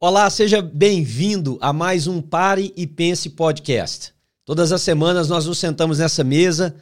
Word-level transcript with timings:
Olá, 0.00 0.30
seja 0.30 0.62
bem-vindo 0.62 1.58
a 1.60 1.72
mais 1.72 2.06
um 2.06 2.22
Pare 2.22 2.72
e 2.76 2.86
Pense 2.86 3.30
podcast. 3.30 4.14
Todas 4.44 4.70
as 4.70 4.80
semanas 4.80 5.28
nós 5.28 5.46
nos 5.46 5.58
sentamos 5.58 5.98
nessa 5.98 6.22
mesa 6.22 6.76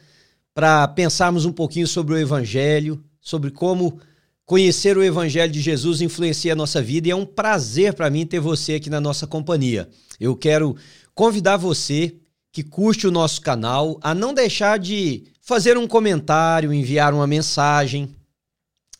para 0.53 0.87
pensarmos 0.89 1.43
um 1.43 1.51
pouquinho 1.51 1.87
sobre 1.87 2.13
o 2.13 2.17
Evangelho, 2.19 3.03
sobre 3.19 3.49
como 3.49 3.99
conhecer 4.45 4.99
o 4.99 5.03
Evangelho 5.03 5.51
de 5.51 5.61
Jesus 5.61 5.99
influencia 5.99 6.53
a 6.53 6.55
nossa 6.55 6.79
vida 6.79 7.07
e 7.07 7.11
é 7.11 7.15
um 7.15 7.25
prazer 7.25 7.95
para 7.95 8.07
mim 8.07 8.23
ter 8.23 8.39
você 8.39 8.75
aqui 8.75 8.87
na 8.87 9.01
nossa 9.01 9.25
companhia. 9.25 9.89
Eu 10.19 10.35
quero 10.35 10.75
convidar 11.15 11.57
você 11.57 12.13
que 12.51 12.61
curte 12.61 13.07
o 13.07 13.11
nosso 13.11 13.41
canal 13.41 13.97
a 14.03 14.13
não 14.13 14.31
deixar 14.31 14.77
de 14.77 15.23
fazer 15.41 15.75
um 15.75 15.87
comentário, 15.87 16.71
enviar 16.71 17.15
uma 17.15 17.25
mensagem. 17.25 18.15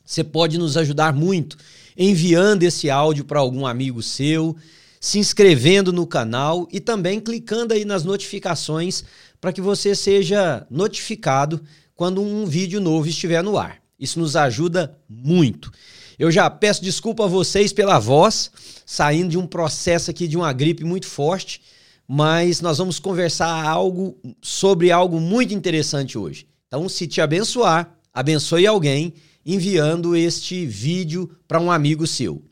Você 0.04 0.24
pode 0.24 0.58
nos 0.58 0.76
ajudar 0.76 1.14
muito 1.14 1.56
enviando 1.98 2.64
esse 2.64 2.90
áudio 2.90 3.26
para 3.26 3.40
algum 3.40 3.66
amigo 3.66 4.04
seu, 4.04 4.56
se 5.02 5.18
inscrevendo 5.18 5.92
no 5.92 6.06
canal 6.06 6.68
e 6.72 6.80
também 6.80 7.20
clicando 7.20 7.74
aí 7.74 7.84
nas 7.84 8.04
notificações 8.04 9.04
para 9.42 9.52
que 9.52 9.62
você 9.62 9.96
seja 9.96 10.66
notificado 10.70 11.62
quando 11.96 12.22
um 12.22 12.46
vídeo 12.46 12.80
novo 12.80 13.08
estiver 13.08 13.44
no 13.44 13.58
ar. 13.58 13.82
Isso 14.00 14.20
nos 14.20 14.36
ajuda 14.36 14.96
muito. 15.10 15.72
Eu 16.20 16.32
já 16.32 16.50
peço 16.50 16.84
desculpa 16.84 17.26
a 17.26 17.28
vocês 17.28 17.74
pela 17.74 18.00
voz, 18.00 18.52
saindo 18.86 19.30
de 19.30 19.38
um 19.38 19.48
processo 19.48 20.12
aqui 20.12 20.28
de 20.28 20.38
uma 20.38 20.54
gripe 20.54 20.84
muito 20.84 21.08
forte, 21.08 21.62
mas 22.08 22.62
nós 22.62 22.78
vamos 22.78 23.00
conversar 23.00 23.68
algo 23.68 24.18
sobre 24.42 24.92
algo 24.92 25.20
muito 25.20 25.54
interessante 25.54 26.18
hoje. 26.18 26.48
Então, 26.68 26.88
se 26.88 27.08
te 27.08 27.22
abençoar, 27.22 27.98
abençoe 28.14 28.66
alguém 28.66 29.14
enviando 29.48 30.14
este 30.14 30.66
vídeo 30.66 31.32
para 31.48 31.62
um 31.62 31.72
amigo 31.72 32.06
seu. 32.06 32.44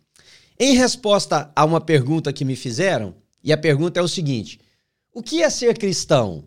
Em 0.58 0.78
resposta 0.78 1.52
a 1.54 1.66
uma 1.66 1.82
pergunta 1.82 2.32
que 2.32 2.46
me 2.46 2.56
fizeram, 2.56 3.14
e 3.44 3.52
a 3.52 3.58
pergunta 3.58 4.00
é 4.00 4.04
o 4.04 4.08
seguinte: 4.08 4.62
o 5.14 5.22
que 5.22 5.44
é 5.44 5.50
ser 5.50 5.78
cristão? 5.78 6.46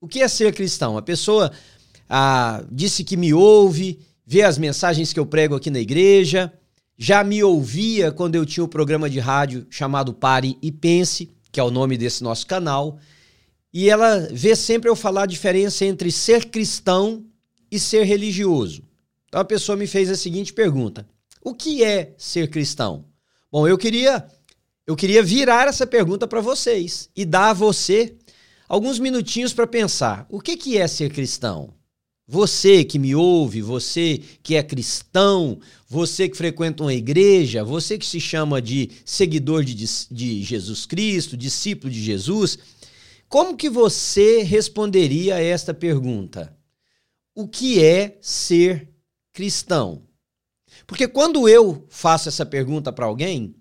O 0.00 0.08
que 0.08 0.22
é 0.22 0.28
ser 0.28 0.54
cristão? 0.54 0.96
A 0.96 1.02
pessoa 1.02 1.52
ah, 2.08 2.64
disse 2.72 3.04
que 3.04 3.18
me 3.18 3.34
ouve, 3.34 4.00
vê 4.26 4.40
as 4.40 4.56
mensagens 4.56 5.12
que 5.12 5.20
eu 5.20 5.26
prego 5.26 5.54
aqui 5.54 5.68
na 5.70 5.78
igreja, 5.78 6.50
já 6.96 7.22
me 7.22 7.44
ouvia 7.44 8.10
quando 8.10 8.36
eu 8.36 8.46
tinha 8.46 8.64
o 8.64 8.66
um 8.66 8.70
programa 8.70 9.10
de 9.10 9.18
rádio 9.18 9.66
chamado 9.68 10.14
Pare 10.14 10.56
e 10.62 10.72
Pense, 10.72 11.30
que 11.52 11.60
é 11.60 11.62
o 11.62 11.70
nome 11.70 11.98
desse 11.98 12.24
nosso 12.24 12.46
canal, 12.46 12.98
e 13.72 13.90
ela 13.90 14.28
vê 14.32 14.56
sempre 14.56 14.88
eu 14.88 14.96
falar 14.96 15.24
a 15.24 15.26
diferença 15.26 15.84
entre 15.84 16.10
ser 16.10 16.46
cristão 16.46 17.24
e 17.70 17.78
ser 17.78 18.04
religioso. 18.04 18.89
Então 19.30 19.40
a 19.40 19.44
pessoa 19.44 19.76
me 19.76 19.86
fez 19.86 20.10
a 20.10 20.16
seguinte 20.16 20.52
pergunta: 20.52 21.08
O 21.40 21.54
que 21.54 21.84
é 21.84 22.12
ser 22.18 22.50
cristão? 22.50 23.04
Bom, 23.50 23.66
eu 23.66 23.78
queria 23.78 24.26
eu 24.84 24.96
queria 24.96 25.22
virar 25.22 25.68
essa 25.68 25.86
pergunta 25.86 26.26
para 26.26 26.40
vocês 26.40 27.08
e 27.14 27.24
dar 27.24 27.50
a 27.50 27.54
você 27.54 28.16
alguns 28.68 28.98
minutinhos 28.98 29.52
para 29.52 29.64
pensar. 29.64 30.26
O 30.28 30.40
que 30.40 30.56
que 30.56 30.76
é 30.76 30.88
ser 30.88 31.12
cristão? 31.12 31.72
Você 32.26 32.82
que 32.82 32.98
me 32.98 33.14
ouve, 33.14 33.62
você 33.62 34.20
que 34.42 34.56
é 34.56 34.62
cristão, 34.64 35.60
você 35.88 36.28
que 36.28 36.36
frequenta 36.36 36.82
uma 36.82 36.94
igreja, 36.94 37.62
você 37.62 37.96
que 37.96 38.06
se 38.06 38.18
chama 38.18 38.60
de 38.60 38.90
seguidor 39.04 39.62
de, 39.64 39.74
de 40.10 40.42
Jesus 40.42 40.86
Cristo, 40.86 41.36
discípulo 41.36 41.92
de 41.92 42.02
Jesus, 42.02 42.58
como 43.28 43.56
que 43.56 43.70
você 43.70 44.42
responderia 44.42 45.36
a 45.36 45.40
esta 45.40 45.72
pergunta? 45.72 46.52
O 47.32 47.46
que 47.46 47.80
é 47.80 48.18
ser 48.20 48.89
cristão? 49.40 50.02
Porque 50.86 51.08
quando 51.08 51.48
eu 51.48 51.86
faço 51.88 52.28
essa 52.28 52.44
pergunta 52.44 52.92
para 52.92 53.06
alguém, 53.06 53.54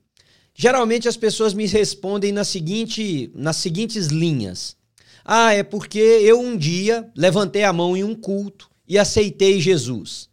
geralmente 0.54 1.08
as 1.08 1.16
pessoas 1.16 1.54
me 1.54 1.66
respondem 1.68 2.34
na 2.34 2.44
seguinte, 2.44 3.32
nas 3.34 3.56
seguintes 3.56 4.08
linhas. 4.08 4.76
Ah, 5.24 5.54
é 5.54 5.64
porque 5.64 6.00
eu 6.00 6.38
um 6.38 6.58
dia 6.58 7.10
levantei 7.16 7.64
a 7.64 7.72
mão 7.72 7.96
em 7.96 8.04
um 8.04 8.14
culto 8.14 8.70
e 8.86 8.98
aceitei 8.98 9.62
Jesus. 9.62 10.28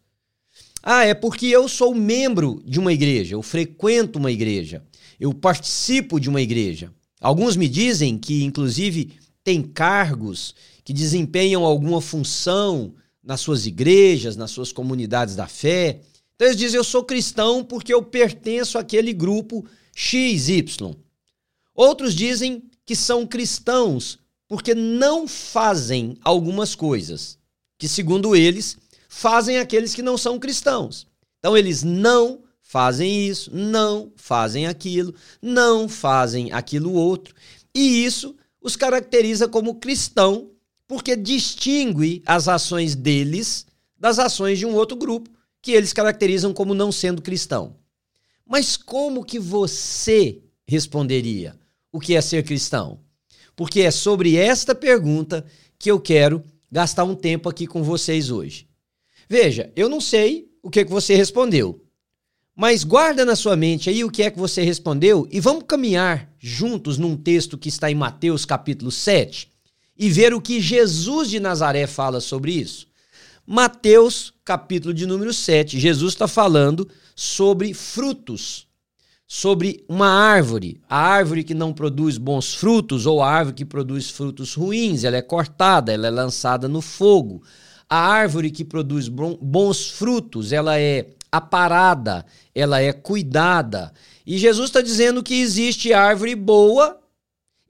Ah, 0.83 1.05
é 1.05 1.15
porque 1.15 1.47
eu 1.47 1.69
sou 1.69 1.95
membro 1.95 2.61
de 2.67 2.81
uma 2.81 2.93
igreja, 2.93 3.37
eu 3.37 3.43
frequento 3.43 4.19
uma 4.19 4.33
igreja, 4.33 4.84
eu 5.21 5.33
participo 5.33 6.19
de 6.19 6.28
uma 6.28 6.43
igreja. 6.43 6.93
Alguns 7.21 7.55
me 7.55 7.69
dizem 7.69 8.19
que, 8.19 8.43
inclusive, 8.43 9.13
têm 9.45 9.63
cargos 9.63 10.57
que 10.84 10.93
desempenham 10.93 11.65
alguma 11.65 12.01
função 12.01 12.95
nas 13.27 13.41
suas 13.41 13.67
igrejas, 13.67 14.37
nas 14.37 14.53
suas 14.53 14.71
comunidades 14.71 15.35
da 15.35 15.49
fé. 15.49 16.01
Então 16.35 16.47
eles 16.47 16.57
dizem: 16.57 16.79
Eu 16.79 16.85
sou 16.85 17.03
cristão 17.03 17.65
porque 17.65 17.93
eu 17.93 18.03
pertenço 18.03 18.79
àquele 18.79 19.13
grupo 19.13 19.67
XY. 19.93 20.97
Outros 21.75 22.15
dizem 22.15 22.63
que 22.87 22.95
são 22.95 23.27
cristãos 23.27 24.19
porque 24.49 24.75
não 24.75 25.27
fazem 25.27 26.17
algumas 26.23 26.77
coisas 26.77 27.37
que, 27.77 27.89
segundo 27.89 28.37
eles, 28.37 28.79
fazem 29.09 29.59
aqueles 29.59 29.93
que 29.93 30.03
não 30.03 30.17
são 30.17 30.39
cristãos. 30.39 31.07
Então 31.39 31.57
eles 31.57 31.83
não 31.83 32.45
fazem 32.63 33.27
isso, 33.29 33.51
não 33.53 34.13
fazem 34.15 34.67
aquilo, 34.67 35.15
não 35.43 35.89
fazem 35.89 36.53
aquilo 36.53 36.93
outro. 36.93 37.35
E 37.75 38.05
isso 38.05 38.37
os 38.61 38.77
caracteriza 38.77 39.49
como 39.49 39.77
cristão 39.77 40.51
porque 40.89 41.17
distingue 41.17 42.23
as 42.27 42.49
ações 42.49 42.95
deles 42.95 43.67
das 43.99 44.19
ações 44.19 44.59
de 44.59 44.67
um 44.67 44.75
outro 44.75 44.97
grupo 44.97 45.31
que 45.61 45.73
eles 45.73 45.93
caracterizam 45.93 46.53
como 46.53 46.75
não 46.75 46.93
sendo 46.93 47.23
cristão. 47.23 47.77
Mas 48.47 48.77
como 48.77 49.25
que 49.25 49.39
você 49.39 50.43
responderia 50.67 51.59
o 51.91 51.99
que 51.99 52.15
é 52.15 52.21
ser 52.21 52.45
cristão? 52.45 53.01
Porque 53.57 53.81
é 53.81 53.91
sobre 53.91 54.37
esta 54.37 54.75
pergunta 54.75 55.45
que 55.79 55.91
eu 55.91 55.99
quero 55.99 56.45
gastar 56.71 57.05
um 57.05 57.15
tempo 57.15 57.49
aqui 57.49 57.67
com 57.67 57.83
vocês 57.83 58.31
hoje. 58.31 58.69
Veja, 59.29 59.73
eu 59.75 59.89
não 59.89 60.01
sei 60.01 60.49
o 60.63 60.71
que, 60.71 60.85
que 60.85 60.91
você 60.91 61.17
respondeu, 61.17 61.83
mas 62.55 62.85
guarda 62.85 63.25
na 63.25 63.35
sua 63.35 63.57
mente 63.57 63.91
aí 63.91 64.05
o 64.05 64.11
que 64.11 64.23
é 64.23 64.31
que 64.31 64.39
você 64.39 64.63
respondeu 64.63 65.27
e 65.31 65.41
vamos 65.41 65.65
caminhar 65.67 66.33
juntos 66.39 66.97
num 66.97 67.17
texto 67.17 67.59
que 67.59 67.69
está 67.69 67.91
em 67.91 67.95
Mateus 67.95 68.45
capítulo 68.45 68.91
7, 68.91 69.51
e 69.99 70.11
ver 70.11 70.34
o 70.34 70.41
que 70.41 70.61
Jesus 70.61 71.31
de 71.31 71.41
Nazaré 71.41 71.87
fala 71.87 72.21
sobre 72.21 72.53
isso. 72.53 72.87
Mateus, 73.47 74.34
capítulo 74.45 74.93
de 74.93 75.07
número 75.07 75.33
7, 75.33 75.79
Jesus 75.79 76.15
está 76.15 76.27
falando 76.27 76.89
sobre 77.15 77.73
frutos, 77.73 78.67
sobre 79.27 79.84
uma 79.89 80.09
árvore. 80.09 80.81
A 80.89 80.99
árvore 80.99 81.45
que 81.45 81.55
não 81.55 81.73
produz 81.73 82.19
bons 82.19 82.55
frutos 82.55 83.07
ou 83.07 83.23
a 83.23 83.31
árvore 83.31 83.57
que 83.57 83.65
produz 83.65 84.11
frutos 84.11 84.55
ruins, 84.55 85.05
ela 85.05 85.17
é 85.17 85.23
cortada, 85.23 85.93
ela 85.93 86.09
é 86.09 86.11
lançada 86.11 86.69
no 86.69 86.83
fogo. 86.83 87.43
A 87.89 87.99
árvore 87.99 88.51
que 88.51 88.65
produz 88.65 89.09
bons 89.09 89.91
frutos, 89.91 90.53
ela 90.53 90.78
é 90.78 91.07
aparada, 91.31 92.27
ela 92.53 92.81
é 92.81 92.93
cuidada. 92.93 93.93
E 94.27 94.39
Jesus 94.39 94.71
está 94.71 94.81
dizendo 94.81 95.23
que 95.23 95.41
existe 95.41 95.93
árvore 95.93 96.34
boa 96.34 96.99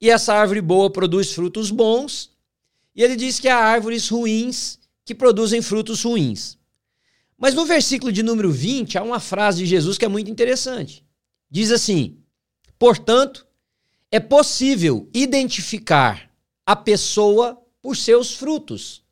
e 0.00 0.10
essa 0.10 0.34
árvore 0.34 0.60
boa 0.60 0.90
produz 0.90 1.32
frutos 1.32 1.70
bons, 1.70 2.30
e 2.94 3.02
ele 3.02 3.16
diz 3.16 3.40
que 3.40 3.48
há 3.48 3.58
árvores 3.58 4.08
ruins 4.08 4.78
que 5.04 5.14
produzem 5.14 5.62
frutos 5.62 6.02
ruins. 6.02 6.58
Mas 7.38 7.54
no 7.54 7.66
versículo 7.66 8.10
de 8.10 8.22
número 8.22 8.50
20 8.50 8.98
há 8.98 9.02
uma 9.02 9.20
frase 9.20 9.58
de 9.58 9.66
Jesus 9.66 9.98
que 9.98 10.04
é 10.04 10.08
muito 10.08 10.30
interessante. 10.30 11.04
Diz 11.50 11.70
assim: 11.70 12.18
Portanto, 12.78 13.46
é 14.10 14.18
possível 14.18 15.08
identificar 15.12 16.30
a 16.64 16.74
pessoa 16.74 17.60
por 17.82 17.96
seus 17.96 18.34
frutos. 18.34 19.02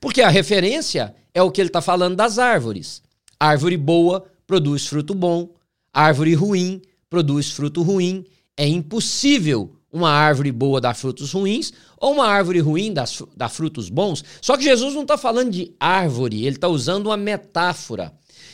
Porque 0.00 0.22
a 0.22 0.28
referência 0.28 1.14
é 1.34 1.42
o 1.42 1.50
que 1.50 1.60
ele 1.60 1.68
está 1.68 1.82
falando 1.82 2.16
das 2.16 2.38
árvores. 2.38 3.02
Árvore 3.38 3.76
boa 3.76 4.24
produz 4.46 4.86
fruto 4.86 5.14
bom, 5.14 5.54
árvore 5.92 6.34
ruim 6.34 6.80
produz 7.10 7.50
fruto 7.50 7.82
ruim. 7.82 8.24
É 8.56 8.66
impossível 8.66 9.75
uma 9.92 10.10
árvore 10.10 10.52
boa 10.52 10.80
dá 10.80 10.92
frutos 10.92 11.32
ruins 11.32 11.72
ou 11.98 12.12
uma 12.14 12.26
árvore 12.26 12.60
ruim 12.60 12.92
dá, 12.92 13.04
dá 13.36 13.48
frutos 13.48 13.88
bons. 13.88 14.24
Só 14.40 14.56
que 14.56 14.64
Jesus 14.64 14.94
não 14.94 15.02
está 15.02 15.16
falando 15.16 15.50
de 15.50 15.72
árvore, 15.80 16.44
ele 16.44 16.56
está 16.56 16.68
usando 16.68 17.06
uma 17.06 17.16
metáfora. 17.16 18.12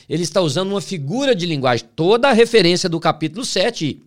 Ele 0.08 0.22
está 0.22 0.40
usando 0.40 0.70
uma 0.70 0.80
figura 0.80 1.34
de 1.34 1.46
linguagem. 1.46 1.86
Toda 1.96 2.28
a 2.28 2.32
referência 2.32 2.88
do 2.88 3.00
capítulo 3.00 3.44
7 3.44 4.02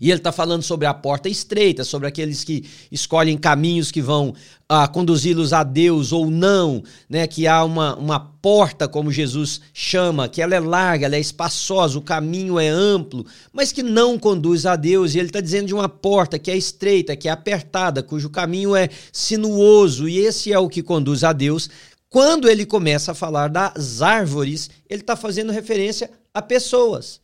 e 0.00 0.10
ele 0.10 0.18
está 0.18 0.32
falando 0.32 0.62
sobre 0.62 0.86
a 0.86 0.94
porta 0.94 1.28
estreita, 1.28 1.84
sobre 1.84 2.08
aqueles 2.08 2.44
que 2.44 2.64
escolhem 2.90 3.36
caminhos 3.36 3.90
que 3.90 4.02
vão 4.02 4.34
ah, 4.68 4.88
conduzi-los 4.88 5.52
a 5.52 5.62
Deus 5.62 6.12
ou 6.12 6.30
não, 6.30 6.82
né? 7.08 7.26
que 7.26 7.46
há 7.46 7.64
uma, 7.64 7.96
uma 7.96 8.18
porta, 8.18 8.88
como 8.88 9.12
Jesus 9.12 9.60
chama, 9.72 10.28
que 10.28 10.42
ela 10.42 10.54
é 10.54 10.60
larga, 10.60 11.06
ela 11.06 11.16
é 11.16 11.20
espaçosa, 11.20 11.98
o 11.98 12.02
caminho 12.02 12.58
é 12.58 12.68
amplo, 12.68 13.24
mas 13.52 13.72
que 13.72 13.82
não 13.82 14.18
conduz 14.18 14.66
a 14.66 14.76
Deus. 14.76 15.14
E 15.14 15.18
ele 15.18 15.28
está 15.28 15.40
dizendo 15.40 15.66
de 15.66 15.74
uma 15.74 15.88
porta 15.88 16.38
que 16.38 16.50
é 16.50 16.56
estreita, 16.56 17.16
que 17.16 17.28
é 17.28 17.30
apertada, 17.30 18.02
cujo 18.02 18.30
caminho 18.30 18.74
é 18.74 18.88
sinuoso, 19.12 20.08
e 20.08 20.18
esse 20.18 20.52
é 20.52 20.58
o 20.58 20.68
que 20.68 20.82
conduz 20.82 21.24
a 21.24 21.32
Deus. 21.32 21.68
Quando 22.08 22.48
ele 22.48 22.64
começa 22.64 23.12
a 23.12 23.14
falar 23.14 23.48
das 23.48 24.00
árvores, 24.00 24.70
ele 24.88 25.00
está 25.00 25.16
fazendo 25.16 25.52
referência 25.52 26.10
a 26.32 26.40
pessoas. 26.40 27.20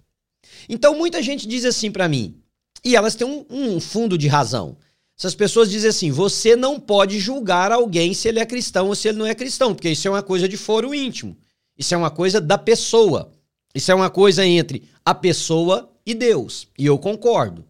Então 0.69 0.97
muita 0.97 1.23
gente 1.23 1.47
diz 1.47 1.65
assim 1.65 1.91
para 1.91 2.09
mim: 2.09 2.40
E 2.85 2.97
elas 2.97 3.15
têm 3.15 3.27
um, 3.27 3.45
um 3.51 3.81
fundo 3.81 4.17
de 4.17 4.29
razão. 4.29 4.77
Essas 5.19 5.35
pessoas 5.35 5.71
dizem 5.71 5.91
assim: 5.91 6.11
você 6.11 6.57
não 6.57 6.81
pode 6.81 7.19
julgar 7.19 7.73
alguém 7.73 8.15
se 8.15 8.29
ele 8.29 8.41
é 8.41 8.47
cristão 8.47 8.89
ou 8.89 8.95
se 8.95 9.09
ele 9.09 9.19
não 9.19 9.27
é 9.27 9.35
cristão, 9.35 9.75
porque 9.75 9.91
isso 9.91 10.09
é 10.09 10.11
uma 10.11 10.23
coisa 10.23 10.49
de 10.49 10.57
foro 10.57 10.95
íntimo. 10.95 11.37
Isso 11.77 11.95
é 11.95 11.97
uma 11.97 12.11
coisa 12.11 12.41
da 12.41 12.59
pessoa. 12.59 13.31
Isso 13.75 13.93
é 13.93 13.95
uma 13.95 14.11
coisa 14.11 14.45
entre 14.45 14.83
a 15.05 15.15
pessoa 15.15 15.91
e 16.05 16.15
Deus. 16.15 16.69
E 16.79 16.87
eu 16.87 16.99
concordo. 16.99 17.65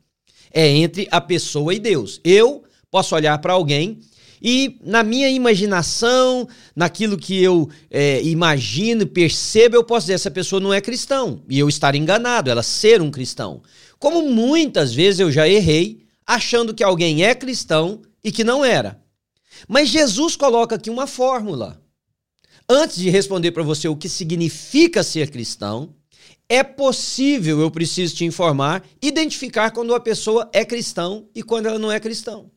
É 0.52 0.66
entre 0.66 1.06
a 1.10 1.20
pessoa 1.20 1.74
e 1.74 1.78
Deus. 1.78 2.20
Eu 2.24 2.64
posso 2.90 3.14
olhar 3.14 3.38
para 3.38 3.52
alguém 3.52 4.00
e 4.42 4.78
na 4.82 5.02
minha 5.02 5.28
imaginação, 5.28 6.48
naquilo 6.74 7.18
que 7.18 7.42
eu 7.42 7.68
é, 7.90 8.22
imagino, 8.22 9.06
percebo, 9.06 9.76
eu 9.76 9.84
posso 9.84 10.04
dizer: 10.04 10.14
essa 10.14 10.30
pessoa 10.30 10.60
não 10.60 10.72
é 10.72 10.80
cristão. 10.80 11.42
E 11.48 11.58
eu 11.58 11.68
estar 11.68 11.94
enganado, 11.94 12.50
ela 12.50 12.62
ser 12.62 13.02
um 13.02 13.10
cristão. 13.10 13.62
Como 14.00 14.22
muitas 14.22 14.94
vezes 14.94 15.20
eu 15.20 15.30
já 15.30 15.46
errei, 15.46 16.06
achando 16.26 16.74
que 16.74 16.82
alguém 16.82 17.22
é 17.22 17.34
cristão 17.34 18.00
e 18.24 18.32
que 18.32 18.42
não 18.42 18.64
era. 18.64 18.98
Mas 19.68 19.90
Jesus 19.90 20.36
coloca 20.36 20.76
aqui 20.76 20.88
uma 20.88 21.06
fórmula. 21.06 21.80
Antes 22.66 22.96
de 22.96 23.10
responder 23.10 23.52
para 23.52 23.62
você 23.62 23.86
o 23.88 23.96
que 23.96 24.08
significa 24.08 25.02
ser 25.02 25.30
cristão, 25.30 25.94
é 26.48 26.62
possível, 26.62 27.60
eu 27.60 27.70
preciso 27.70 28.16
te 28.16 28.24
informar, 28.24 28.82
identificar 29.02 29.70
quando 29.70 29.94
a 29.94 30.00
pessoa 30.00 30.48
é 30.52 30.64
cristão 30.64 31.28
e 31.34 31.42
quando 31.42 31.66
ela 31.66 31.78
não 31.78 31.92
é 31.92 32.00
cristão. 32.00 32.50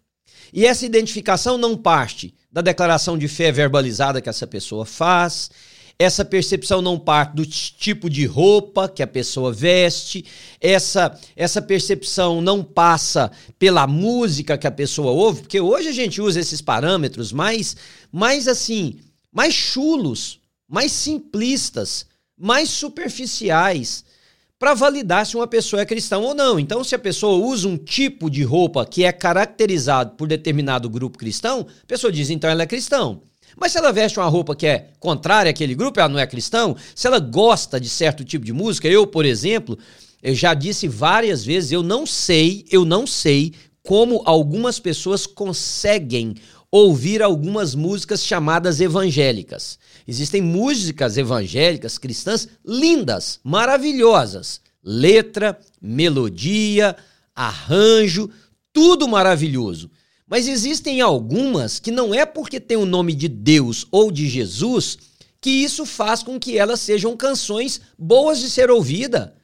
E 0.53 0.65
essa 0.65 0.85
identificação 0.85 1.57
não 1.57 1.75
parte 1.75 2.33
da 2.51 2.61
declaração 2.61 3.17
de 3.17 3.27
fé 3.27 3.51
verbalizada 3.51 4.21
que 4.21 4.29
essa 4.29 4.47
pessoa 4.47 4.85
faz, 4.85 5.51
essa 5.97 6.25
percepção 6.25 6.81
não 6.81 6.99
parte 6.99 7.35
do 7.35 7.45
tipo 7.45 8.09
de 8.09 8.25
roupa 8.25 8.89
que 8.89 9.03
a 9.03 9.07
pessoa 9.07 9.51
veste, 9.51 10.25
essa, 10.59 11.17
essa 11.35 11.61
percepção 11.61 12.41
não 12.41 12.63
passa 12.63 13.31
pela 13.59 13.85
música 13.87 14.57
que 14.57 14.67
a 14.67 14.71
pessoa 14.71 15.11
ouve, 15.11 15.41
porque 15.41 15.59
hoje 15.59 15.89
a 15.89 15.93
gente 15.93 16.21
usa 16.21 16.39
esses 16.39 16.61
parâmetros 16.61 17.31
mais, 17.31 17.75
mais 18.11 18.47
assim, 18.47 18.99
mais 19.31 19.53
chulos, 19.53 20.39
mais 20.67 20.91
simplistas, 20.91 22.05
mais 22.37 22.69
superficiais 22.69 24.03
para 24.63 24.73
validar 24.73 25.25
se 25.25 25.35
uma 25.35 25.45
pessoa 25.45 25.81
é 25.81 25.85
cristã 25.85 26.17
ou 26.19 26.33
não. 26.33 26.57
Então, 26.57 26.85
se 26.85 26.95
a 26.95 26.99
pessoa 26.99 27.35
usa 27.45 27.67
um 27.67 27.77
tipo 27.77 28.29
de 28.29 28.43
roupa 28.43 28.85
que 28.85 29.03
é 29.03 29.11
caracterizado 29.11 30.15
por 30.15 30.25
determinado 30.25 30.89
grupo 30.89 31.17
cristão, 31.17 31.67
a 31.83 31.85
pessoa 31.85 32.11
diz 32.11 32.29
então 32.29 32.49
ela 32.49 32.63
é 32.63 32.65
cristão. 32.65 33.23
Mas 33.63 33.71
se 33.71 33.77
ela 33.77 33.93
veste 33.93 34.19
uma 34.19 34.27
roupa 34.27 34.57
que 34.57 34.67
é 34.67 34.89
contrária 34.99 35.49
àquele 35.49 35.73
grupo, 35.73 35.97
ela 35.97 36.09
não 36.09 36.19
é 36.19 36.27
cristão. 36.27 36.75
Se 36.93 37.07
ela 37.07 37.17
gosta 37.17 37.79
de 37.79 37.87
certo 37.87 38.21
tipo 38.25 38.43
de 38.43 38.51
música, 38.51 38.89
eu, 38.89 39.07
por 39.07 39.23
exemplo, 39.23 39.79
eu 40.21 40.35
já 40.35 40.53
disse 40.53 40.85
várias 40.85 41.45
vezes, 41.45 41.71
eu 41.71 41.81
não 41.81 42.05
sei, 42.05 42.65
eu 42.69 42.83
não 42.83 43.07
sei 43.07 43.53
como 43.81 44.21
algumas 44.25 44.79
pessoas 44.79 45.25
conseguem 45.25 46.35
ouvir 46.69 47.23
algumas 47.23 47.73
músicas 47.73 48.25
chamadas 48.25 48.81
evangélicas. 48.81 49.79
Existem 50.05 50.41
músicas 50.41 51.15
evangélicas 51.15 51.97
cristãs 51.97 52.49
lindas, 52.65 53.39
maravilhosas. 53.45 54.59
Letra, 54.83 55.57
melodia, 55.81 56.97
arranjo, 57.33 58.29
tudo 58.73 59.07
maravilhoso. 59.07 59.89
Mas 60.33 60.47
existem 60.47 60.99
algumas 60.99 61.77
que 61.77 61.91
não 61.91 62.11
é 62.11 62.25
porque 62.25 62.59
tem 62.59 62.75
o 62.75 62.87
nome 62.87 63.13
de 63.13 63.27
Deus 63.27 63.85
ou 63.91 64.11
de 64.11 64.27
Jesus 64.27 64.97
que 65.39 65.51
isso 65.51 65.85
faz 65.85 66.23
com 66.23 66.39
que 66.39 66.57
elas 66.57 66.79
sejam 66.79 67.15
canções 67.15 67.79
boas 67.99 68.39
de 68.39 68.49
ser 68.49 68.71
ouvida, 68.71 69.35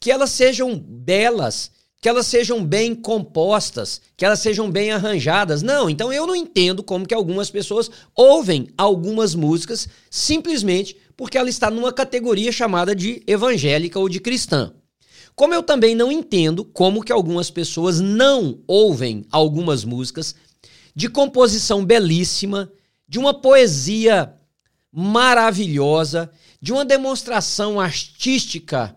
que 0.00 0.10
elas 0.10 0.30
sejam 0.30 0.74
belas, 0.78 1.70
que 2.00 2.08
elas 2.08 2.26
sejam 2.26 2.64
bem 2.64 2.94
compostas, 2.94 4.00
que 4.16 4.24
elas 4.24 4.38
sejam 4.38 4.70
bem 4.70 4.90
arranjadas. 4.90 5.60
Não, 5.60 5.90
então 5.90 6.10
eu 6.10 6.26
não 6.26 6.34
entendo 6.34 6.82
como 6.82 7.06
que 7.06 7.12
algumas 7.12 7.50
pessoas 7.50 7.90
ouvem 8.16 8.68
algumas 8.78 9.34
músicas 9.34 9.86
simplesmente 10.10 10.96
porque 11.14 11.36
ela 11.36 11.50
está 11.50 11.70
numa 11.70 11.92
categoria 11.92 12.50
chamada 12.50 12.96
de 12.96 13.22
evangélica 13.26 13.98
ou 13.98 14.08
de 14.08 14.18
cristã. 14.18 14.72
Como 15.38 15.54
eu 15.54 15.62
também 15.62 15.94
não 15.94 16.10
entendo 16.10 16.64
como 16.64 17.00
que 17.00 17.12
algumas 17.12 17.48
pessoas 17.48 18.00
não 18.00 18.58
ouvem 18.66 19.24
algumas 19.30 19.84
músicas 19.84 20.34
de 20.96 21.08
composição 21.08 21.84
belíssima, 21.84 22.72
de 23.08 23.20
uma 23.20 23.32
poesia 23.32 24.34
maravilhosa, 24.90 26.28
de 26.60 26.72
uma 26.72 26.84
demonstração 26.84 27.78
artística 27.78 28.96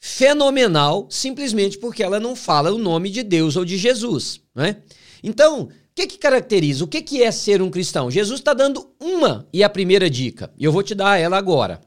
fenomenal 0.00 1.06
simplesmente 1.08 1.78
porque 1.78 2.02
ela 2.02 2.18
não 2.18 2.34
fala 2.34 2.72
o 2.72 2.78
nome 2.78 3.08
de 3.08 3.22
Deus 3.22 3.54
ou 3.54 3.64
de 3.64 3.78
Jesus. 3.78 4.40
Né? 4.52 4.82
Então, 5.22 5.62
o 5.62 5.70
que, 5.94 6.08
que 6.08 6.18
caracteriza? 6.18 6.82
O 6.82 6.88
que, 6.88 7.00
que 7.00 7.22
é 7.22 7.30
ser 7.30 7.62
um 7.62 7.70
cristão? 7.70 8.10
Jesus 8.10 8.40
está 8.40 8.52
dando 8.52 8.92
uma 9.00 9.46
e 9.52 9.62
a 9.62 9.70
primeira 9.70 10.10
dica, 10.10 10.52
e 10.58 10.64
eu 10.64 10.72
vou 10.72 10.82
te 10.82 10.96
dar 10.96 11.16
ela 11.16 11.38
agora. 11.38 11.80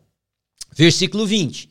Versículo 0.74 1.26
20. 1.26 1.70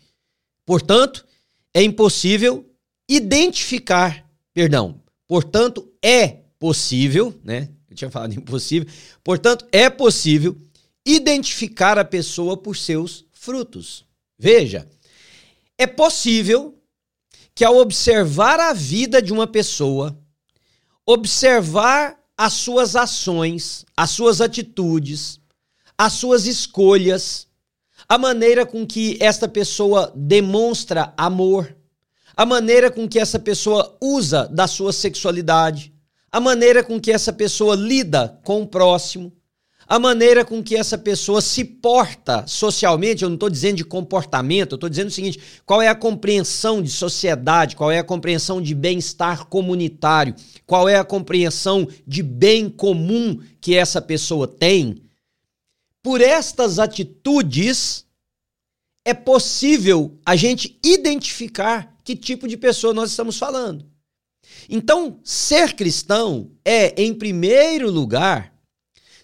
Portanto, 0.66 1.26
é 1.75 1.82
impossível 1.82 2.69
identificar, 3.09 4.29
perdão, 4.53 5.00
portanto, 5.26 5.91
é 6.03 6.29
possível, 6.59 7.38
né? 7.43 7.69
Eu 7.88 7.97
tinha 7.97 8.11
falado 8.11 8.35
impossível. 8.35 8.88
Portanto, 9.25 9.67
é 9.73 9.88
possível 9.88 10.56
identificar 11.06 11.99
a 11.99 12.05
pessoa 12.05 12.56
por 12.56 12.76
seus 12.76 13.25
frutos. 13.32 14.05
Veja, 14.38 14.88
é 15.79 15.87
possível 15.87 16.79
que 17.55 17.65
ao 17.65 17.76
observar 17.76 18.61
a 18.61 18.73
vida 18.73 19.23
de 19.23 19.32
uma 19.32 19.47
pessoa, 19.47 20.19
observar 21.06 22.19
as 22.37 22.53
suas 22.53 22.94
ações, 22.94 23.85
as 23.97 24.11
suas 24.11 24.41
atitudes, 24.41 25.41
as 25.97 26.12
suas 26.12 26.47
escolhas, 26.47 27.47
a 28.08 28.16
maneira 28.16 28.64
com 28.64 28.87
que 28.87 29.19
esta 29.20 29.46
pessoa 29.46 30.10
demonstra 30.16 31.12
amor, 31.14 31.76
a 32.34 32.46
maneira 32.46 32.90
com 32.90 33.06
que 33.06 33.19
essa 33.19 33.38
pessoa 33.38 33.99
usa 34.00 34.49
da 34.49 34.66
sua 34.66 34.93
sexualidade, 34.93 35.93
a 36.32 36.40
maneira 36.40 36.82
com 36.82 36.99
que 36.99 37.12
essa 37.12 37.32
pessoa 37.32 37.76
lida 37.76 38.40
com 38.44 38.62
o 38.62 38.66
próximo, 38.66 39.32
a 39.87 39.99
maneira 39.99 40.44
com 40.44 40.62
que 40.62 40.76
essa 40.76 40.96
pessoa 40.96 41.40
se 41.40 41.64
porta 41.64 42.46
socialmente, 42.46 43.22
eu 43.22 43.28
não 43.28 43.37
estou 43.37 43.50
dizendo 43.50 43.76
de 43.76 43.84
comportamento, 43.84 44.72
eu 44.72 44.76
estou 44.76 44.88
dizendo 44.88 45.08
o 45.08 45.10
seguinte: 45.10 45.40
qual 45.64 45.81
é 45.81 45.88
a 45.88 45.94
compreensão 45.94 46.82
de 46.82 46.90
sociedade, 46.90 47.76
qual 47.76 47.90
é 47.90 47.99
a 47.99 48.05
compreensão 48.05 48.60
de 48.60 48.75
bem-estar 48.75 49.46
comunitário, 49.46 50.34
qual 50.67 50.88
é 50.88 50.96
a 50.96 51.05
compreensão 51.05 51.88
de 52.06 52.22
bem 52.22 52.69
comum 52.69 53.38
que 53.60 53.74
essa 53.74 54.00
pessoa 54.00 54.46
tem. 54.46 55.07
Por 56.02 56.20
estas 56.20 56.78
atitudes, 56.78 58.06
é 59.05 59.14
possível 59.14 60.19
a 60.24 60.36
gente 60.36 60.78
identificar 60.84 61.96
que 62.05 62.14
tipo 62.14 62.46
de 62.46 62.56
pessoa 62.56 62.93
nós 62.93 63.10
estamos 63.10 63.38
falando. 63.38 63.86
Então, 64.69 65.19
ser 65.24 65.74
cristão 65.74 66.50
é, 66.64 67.00
em 67.02 67.14
primeiro 67.14 67.90
lugar, 67.90 68.52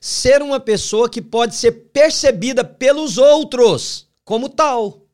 ser 0.01 0.43
uma 0.43 0.59
pessoa 0.61 1.09
que 1.09 1.23
pode 1.23 1.55
ser 1.55 1.73
percebida 1.93 2.65
pelos 2.65 3.19
outros 3.19 4.07
como 4.25 4.49
tal. 4.49 5.07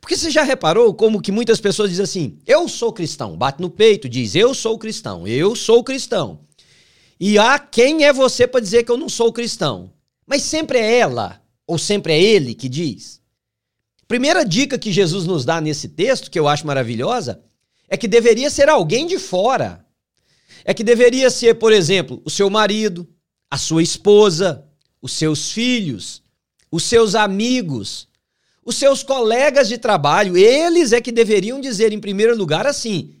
Porque 0.00 0.16
você 0.16 0.30
já 0.30 0.42
reparou 0.42 0.94
como 0.94 1.20
que 1.20 1.32
muitas 1.32 1.60
pessoas 1.60 1.90
dizem 1.90 2.04
assim: 2.04 2.38
eu 2.46 2.68
sou 2.68 2.92
cristão, 2.92 3.36
bate 3.36 3.60
no 3.60 3.70
peito, 3.70 4.08
diz 4.08 4.34
eu 4.34 4.54
sou 4.54 4.78
cristão, 4.78 5.26
eu 5.26 5.54
sou 5.54 5.82
cristão. 5.84 6.40
E 7.18 7.38
há 7.38 7.58
quem 7.58 8.04
é 8.04 8.12
você 8.12 8.46
para 8.46 8.60
dizer 8.60 8.84
que 8.84 8.90
eu 8.90 8.96
não 8.96 9.08
sou 9.08 9.32
cristão? 9.32 9.92
Mas 10.26 10.42
sempre 10.42 10.78
é 10.78 10.98
ela 10.98 11.42
ou 11.66 11.78
sempre 11.78 12.12
é 12.12 12.22
ele 12.22 12.54
que 12.54 12.68
diz. 12.68 13.20
Primeira 14.08 14.44
dica 14.44 14.78
que 14.78 14.92
Jesus 14.92 15.26
nos 15.26 15.44
dá 15.44 15.60
nesse 15.60 15.88
texto, 15.88 16.30
que 16.30 16.38
eu 16.38 16.46
acho 16.46 16.66
maravilhosa, 16.66 17.42
é 17.88 17.96
que 17.96 18.06
deveria 18.06 18.50
ser 18.50 18.68
alguém 18.68 19.06
de 19.06 19.18
fora. 19.18 19.84
É 20.64 20.72
que 20.74 20.84
deveria 20.84 21.30
ser, 21.30 21.54
por 21.54 21.72
exemplo, 21.72 22.20
o 22.24 22.30
seu 22.30 22.48
marido, 22.50 23.08
a 23.50 23.56
sua 23.56 23.82
esposa, 23.82 24.64
os 25.00 25.12
seus 25.12 25.52
filhos, 25.52 26.22
os 26.70 26.84
seus 26.84 27.14
amigos, 27.14 28.08
os 28.64 28.76
seus 28.76 29.02
colegas 29.02 29.68
de 29.68 29.78
trabalho, 29.78 30.36
eles 30.36 30.92
é 30.92 31.00
que 31.00 31.12
deveriam 31.12 31.60
dizer 31.60 31.92
em 31.92 32.00
primeiro 32.00 32.36
lugar 32.36 32.66
assim: 32.66 33.14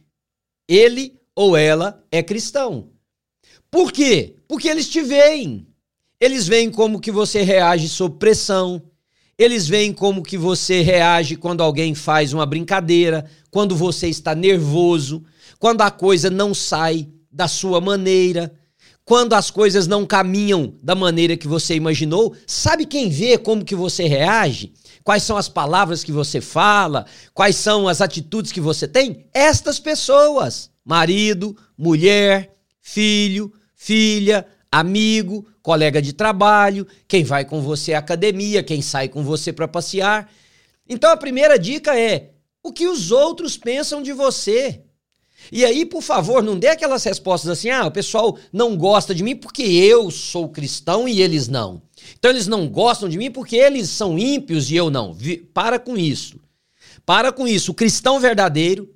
ele 0.68 1.20
ou 1.34 1.56
ela 1.56 2.04
é 2.10 2.22
cristão. 2.22 2.90
Por 3.70 3.92
quê? 3.92 4.36
Porque 4.48 4.68
eles 4.68 4.88
te 4.88 5.02
veem. 5.02 5.66
Eles 6.20 6.46
veem 6.46 6.70
como 6.70 7.00
que 7.00 7.10
você 7.10 7.42
reage 7.42 7.88
sob 7.88 8.16
pressão. 8.18 8.82
Eles 9.38 9.68
veem 9.68 9.92
como 9.92 10.22
que 10.22 10.38
você 10.38 10.80
reage 10.80 11.36
quando 11.36 11.62
alguém 11.62 11.94
faz 11.94 12.32
uma 12.32 12.46
brincadeira, 12.46 13.26
quando 13.50 13.76
você 13.76 14.08
está 14.08 14.34
nervoso, 14.34 15.22
quando 15.58 15.82
a 15.82 15.90
coisa 15.90 16.30
não 16.30 16.54
sai 16.54 17.08
da 17.30 17.46
sua 17.46 17.80
maneira 17.80 18.52
quando 19.06 19.34
as 19.34 19.52
coisas 19.52 19.86
não 19.86 20.04
caminham 20.04 20.74
da 20.82 20.96
maneira 20.96 21.36
que 21.36 21.46
você 21.46 21.76
imaginou, 21.76 22.34
sabe 22.44 22.84
quem 22.84 23.08
vê 23.08 23.38
como 23.38 23.64
que 23.64 23.76
você 23.76 24.04
reage? 24.08 24.72
Quais 25.04 25.22
são 25.22 25.36
as 25.36 25.48
palavras 25.48 26.02
que 26.02 26.10
você 26.10 26.40
fala? 26.40 27.06
Quais 27.32 27.54
são 27.54 27.86
as 27.86 28.00
atitudes 28.00 28.50
que 28.50 28.60
você 28.60 28.88
tem? 28.88 29.24
Estas 29.32 29.78
pessoas. 29.78 30.70
marido, 30.84 31.56
mulher, 31.78 32.52
filho, 32.80 33.52
filha, 33.76 34.44
amigo, 34.70 35.46
colega 35.66 36.00
de 36.00 36.12
trabalho, 36.12 36.86
quem 37.08 37.24
vai 37.24 37.44
com 37.44 37.60
você 37.60 37.92
à 37.92 37.98
academia, 37.98 38.62
quem 38.62 38.80
sai 38.80 39.08
com 39.08 39.24
você 39.24 39.52
para 39.52 39.66
passear. 39.66 40.30
Então 40.88 41.10
a 41.10 41.16
primeira 41.16 41.58
dica 41.58 41.98
é 41.98 42.30
o 42.62 42.72
que 42.72 42.86
os 42.86 43.10
outros 43.10 43.56
pensam 43.56 44.00
de 44.00 44.12
você. 44.12 44.82
E 45.50 45.64
aí, 45.64 45.84
por 45.84 46.02
favor, 46.02 46.40
não 46.40 46.56
dê 46.56 46.68
aquelas 46.68 47.02
respostas 47.02 47.50
assim: 47.50 47.68
ah, 47.68 47.84
o 47.84 47.90
pessoal 47.90 48.38
não 48.52 48.76
gosta 48.76 49.12
de 49.12 49.24
mim 49.24 49.34
porque 49.34 49.64
eu 49.64 50.08
sou 50.08 50.48
cristão 50.48 51.08
e 51.08 51.20
eles 51.20 51.48
não. 51.48 51.82
Então 52.16 52.30
eles 52.30 52.46
não 52.46 52.68
gostam 52.68 53.08
de 53.08 53.18
mim 53.18 53.32
porque 53.32 53.56
eles 53.56 53.90
são 53.90 54.16
ímpios 54.16 54.70
e 54.70 54.76
eu 54.76 54.88
não. 54.88 55.18
Para 55.52 55.80
com 55.80 55.98
isso. 55.98 56.38
Para 57.04 57.32
com 57.32 57.44
isso. 57.48 57.72
O 57.72 57.74
cristão 57.74 58.20
verdadeiro, 58.20 58.88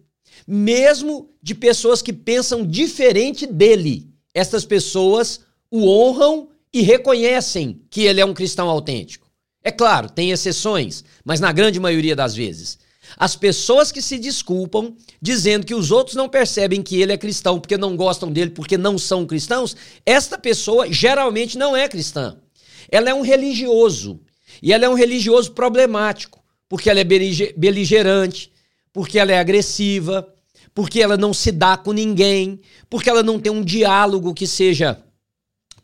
mesmo 0.47 1.31
de 1.43 1.53
pessoas 1.53 2.01
que 2.01 2.13
pensam 2.13 2.65
diferente 2.65 3.45
dele, 3.45 4.09
essas 4.33 4.65
pessoas 4.65 5.41
o 5.69 5.89
honram 5.89 6.50
e 6.73 6.83
reconhecem 6.83 7.81
que 7.91 8.03
ele 8.03 8.21
é 8.21 8.25
um 8.25 8.35
cristão 8.35 8.69
autêntico. 8.69 9.29
É 9.63 9.71
claro, 9.71 10.09
tem 10.09 10.31
exceções, 10.31 11.05
mas 11.25 11.41
na 11.41 11.53
grande 11.53 11.79
maioria 11.79 12.17
das 12.17 12.35
vezes. 12.35 12.79
As 13.17 13.35
pessoas 13.35 13.91
que 13.91 14.01
se 14.01 14.19
desculpam 14.19 14.95
dizendo 15.21 15.67
que 15.67 15.75
os 15.75 15.91
outros 15.91 16.17
não 16.17 16.29
percebem 16.29 16.83
que 16.83 17.01
ele 17.01 17.13
é 17.13 17.19
cristão 17.19 17.59
porque 17.59 17.77
não 17.77 17.97
gostam 17.97 18.31
dele, 18.31 18.51
porque 18.51 18.79
não 18.79 18.97
são 18.97 19.27
cristãos, 19.27 19.77
esta 20.07 20.39
pessoa 20.39 20.91
geralmente 20.91 21.59
não 21.59 21.77
é 21.77 21.89
cristã. 21.89 22.39
Ela 22.91 23.11
é 23.11 23.15
um 23.15 23.23
religioso. 23.23 24.21
E 24.63 24.73
ela 24.73 24.85
é 24.85 24.89
um 24.89 24.95
religioso 24.95 25.53
problemático, 25.53 26.43
porque 26.69 26.91
ela 26.91 27.01
é 27.01 27.05
beligerante, 27.05 28.53
porque 28.93 29.19
ela 29.19 29.33
é 29.33 29.39
agressiva, 29.39 30.27
porque 30.75 31.01
ela 31.01 31.17
não 31.17 31.33
se 31.33 31.51
dá 31.51 31.77
com 31.77 31.93
ninguém, 31.93 32.61
porque 32.89 33.09
ela 33.09 33.23
não 33.23 33.39
tem 33.39 33.51
um 33.51 33.63
diálogo 33.63 34.35
que 34.35 34.47
seja 34.47 35.03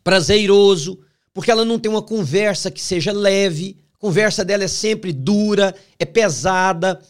prazeroso, 0.07 0.99
porque 1.33 1.51
ela 1.51 1.65
não 1.65 1.77
tem 1.77 1.91
uma 1.91 2.01
conversa 2.01 2.71
que 2.71 2.79
seja 2.79 3.11
leve. 3.11 3.75
A 3.93 3.97
conversa 3.97 4.45
dela 4.45 4.63
é 4.63 4.67
sempre 4.69 5.11
dura, 5.11 5.75
é 5.99 6.05
pesada, 6.05 7.01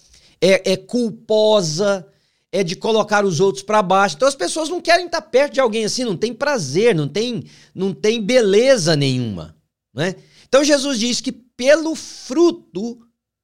é, 0.41 0.71
é 0.71 0.75
culposa, 0.75 2.07
é 2.51 2.63
de 2.63 2.75
colocar 2.75 3.23
os 3.23 3.39
outros 3.39 3.63
para 3.63 3.83
baixo. 3.83 4.15
Então 4.15 4.27
as 4.27 4.33
pessoas 4.33 4.67
não 4.67 4.81
querem 4.81 5.05
estar 5.05 5.21
perto 5.21 5.53
de 5.53 5.59
alguém 5.59 5.85
assim, 5.85 6.03
não 6.03 6.17
tem 6.17 6.33
prazer, 6.33 6.95
não 6.95 7.07
tem, 7.07 7.43
não 7.75 7.93
tem 7.93 8.19
beleza 8.19 8.95
nenhuma. 8.95 9.55
Né? 9.93 10.15
Então 10.47 10.63
Jesus 10.63 10.97
diz 10.97 11.21
que 11.21 11.31
pelo 11.31 11.93
fruto 11.93 12.99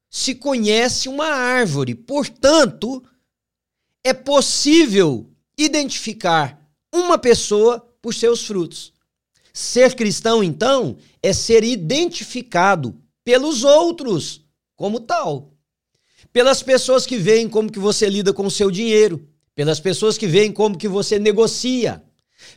se 0.10 0.34
conhece 0.34 1.08
uma 1.08 1.28
árvore. 1.28 1.94
Portanto, 1.94 3.04
é 4.04 4.14
possível 4.14 5.30
identificar 5.56 6.60
uma 6.92 7.20
pessoa 7.20 7.88
por 8.02 8.16
seus 8.16 8.44
frutos. 8.44 8.93
Ser 9.54 9.96
cristão, 9.96 10.44
então, 10.44 10.98
é 11.22 11.32
ser 11.32 11.64
identificado 11.64 13.00
pelos 13.24 13.64
outros 13.64 14.42
como 14.76 15.00
tal. 15.00 15.54
Pelas 16.32 16.64
pessoas 16.64 17.06
que 17.06 17.18
veem 17.18 17.48
como 17.48 17.72
que 17.72 17.78
você 17.78 18.10
lida 18.10 18.34
com 18.34 18.48
o 18.48 18.52
seu 18.52 18.72
dinheiro, 18.72 19.28
pelas 19.54 19.80
pessoas 19.80 20.18
que 20.18 20.26
veem 20.26 20.52
como 20.52 20.78
que 20.78 20.88
você 20.88 21.20
negocia, 21.20 22.04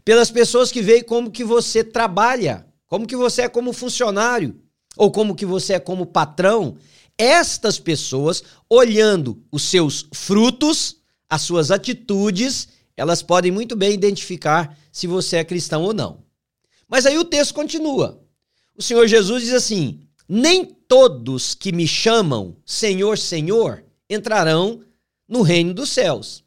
pelas 0.04 0.30
pessoas 0.30 0.72
que 0.72 0.80
veem 0.80 1.04
como 1.04 1.30
que 1.30 1.44
você 1.44 1.84
trabalha, 1.84 2.66
como 2.86 3.06
que 3.06 3.14
você 3.14 3.42
é 3.42 3.48
como 3.48 3.72
funcionário. 3.72 4.58
Ou 4.96 5.10
como 5.10 5.34
que 5.34 5.44
você 5.44 5.74
é 5.74 5.78
como 5.78 6.06
patrão, 6.06 6.78
estas 7.18 7.78
pessoas, 7.78 8.42
olhando 8.68 9.42
os 9.52 9.62
seus 9.64 10.08
frutos, 10.12 10.96
as 11.28 11.42
suas 11.42 11.70
atitudes, 11.70 12.68
elas 12.96 13.22
podem 13.22 13.52
muito 13.52 13.76
bem 13.76 13.92
identificar 13.92 14.74
se 14.90 15.06
você 15.06 15.36
é 15.36 15.44
cristão 15.44 15.82
ou 15.82 15.92
não. 15.92 16.25
Mas 16.88 17.06
aí 17.06 17.18
o 17.18 17.24
texto 17.24 17.54
continua. 17.54 18.20
O 18.76 18.82
Senhor 18.82 19.06
Jesus 19.06 19.42
diz 19.42 19.52
assim: 19.52 20.00
Nem 20.28 20.64
todos 20.64 21.54
que 21.54 21.72
me 21.72 21.86
chamam 21.86 22.56
Senhor, 22.64 23.18
Senhor 23.18 23.84
entrarão 24.08 24.80
no 25.28 25.42
reino 25.42 25.74
dos 25.74 25.90
céus. 25.90 26.44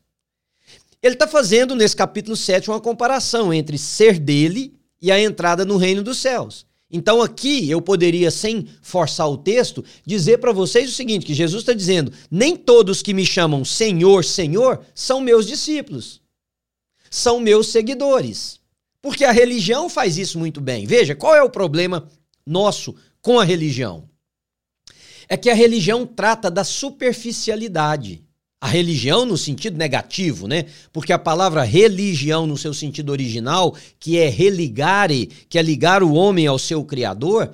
Ele 1.01 1.15
está 1.15 1.27
fazendo 1.27 1.75
nesse 1.75 1.95
capítulo 1.95 2.35
7 2.35 2.69
uma 2.69 2.79
comparação 2.79 3.53
entre 3.53 3.77
ser 3.77 4.19
dele 4.19 4.73
e 5.01 5.11
a 5.11 5.19
entrada 5.19 5.63
no 5.63 5.77
reino 5.77 6.03
dos 6.03 6.17
céus. 6.17 6.65
Então 6.91 7.21
aqui 7.21 7.69
eu 7.69 7.81
poderia, 7.81 8.31
sem 8.31 8.67
forçar 8.81 9.29
o 9.29 9.37
texto, 9.37 9.83
dizer 10.05 10.39
para 10.39 10.51
vocês 10.51 10.89
o 10.89 10.95
seguinte: 10.95 11.25
que 11.25 11.33
Jesus 11.33 11.61
está 11.61 11.73
dizendo, 11.73 12.11
nem 12.31 12.55
todos 12.55 13.01
que 13.01 13.13
me 13.13 13.25
chamam 13.25 13.63
Senhor, 13.63 14.25
Senhor 14.25 14.83
são 14.95 15.21
meus 15.21 15.45
discípulos, 15.45 16.21
são 17.09 17.39
meus 17.39 17.67
seguidores. 17.67 18.58
Porque 19.01 19.23
a 19.23 19.31
religião 19.31 19.89
faz 19.89 20.17
isso 20.17 20.37
muito 20.37 20.59
bem. 20.59 20.85
Veja, 20.85 21.15
qual 21.15 21.35
é 21.35 21.41
o 21.41 21.49
problema 21.49 22.07
nosso 22.45 22.95
com 23.21 23.39
a 23.39 23.43
religião? 23.43 24.09
É 25.27 25.37
que 25.37 25.49
a 25.49 25.53
religião 25.53 26.05
trata 26.05 26.49
da 26.49 26.63
superficialidade. 26.63 28.23
A 28.61 28.67
religião 28.67 29.25
no 29.25 29.37
sentido 29.37 29.77
negativo, 29.77 30.45
né? 30.45 30.65
Porque 30.91 31.13
a 31.13 31.19
palavra 31.19 31.63
religião 31.63 32.45
no 32.45 32.57
seu 32.57 32.73
sentido 32.73 33.09
original, 33.09 33.73
que 33.97 34.17
é 34.17 34.27
religare, 34.27 35.27
que 35.47 35.57
é 35.57 35.61
ligar 35.61 36.03
o 36.03 36.13
homem 36.13 36.45
ao 36.45 36.59
seu 36.59 36.83
criador, 36.83 37.51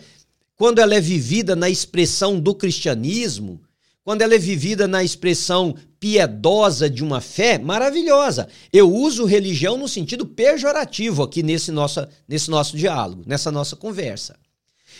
quando 0.55 0.79
ela 0.79 0.95
é 0.95 1.01
vivida 1.01 1.55
na 1.55 1.69
expressão 1.69 2.39
do 2.39 2.55
cristianismo, 2.55 3.61
quando 4.05 4.21
ela 4.21 4.35
é 4.35 4.37
vivida 4.37 4.87
na 4.87 5.03
expressão 5.03 5.75
piedosa 5.99 6.87
de 6.87 7.03
uma 7.03 7.19
fé, 7.19 7.57
maravilhosa. 7.57 8.47
Eu 8.71 8.93
uso 8.93 9.25
religião 9.25 9.77
no 9.77 9.87
sentido 9.87 10.27
pejorativo 10.27 11.23
aqui 11.23 11.41
nesse 11.41 11.71
nosso, 11.71 12.07
nesse 12.27 12.51
nosso 12.51 12.77
diálogo, 12.77 13.23
nessa 13.25 13.51
nossa 13.51 13.75
conversa. 13.75 14.37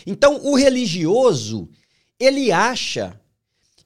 Então, 0.04 0.40
o 0.42 0.56
religioso, 0.56 1.68
ele 2.18 2.50
acha 2.50 3.18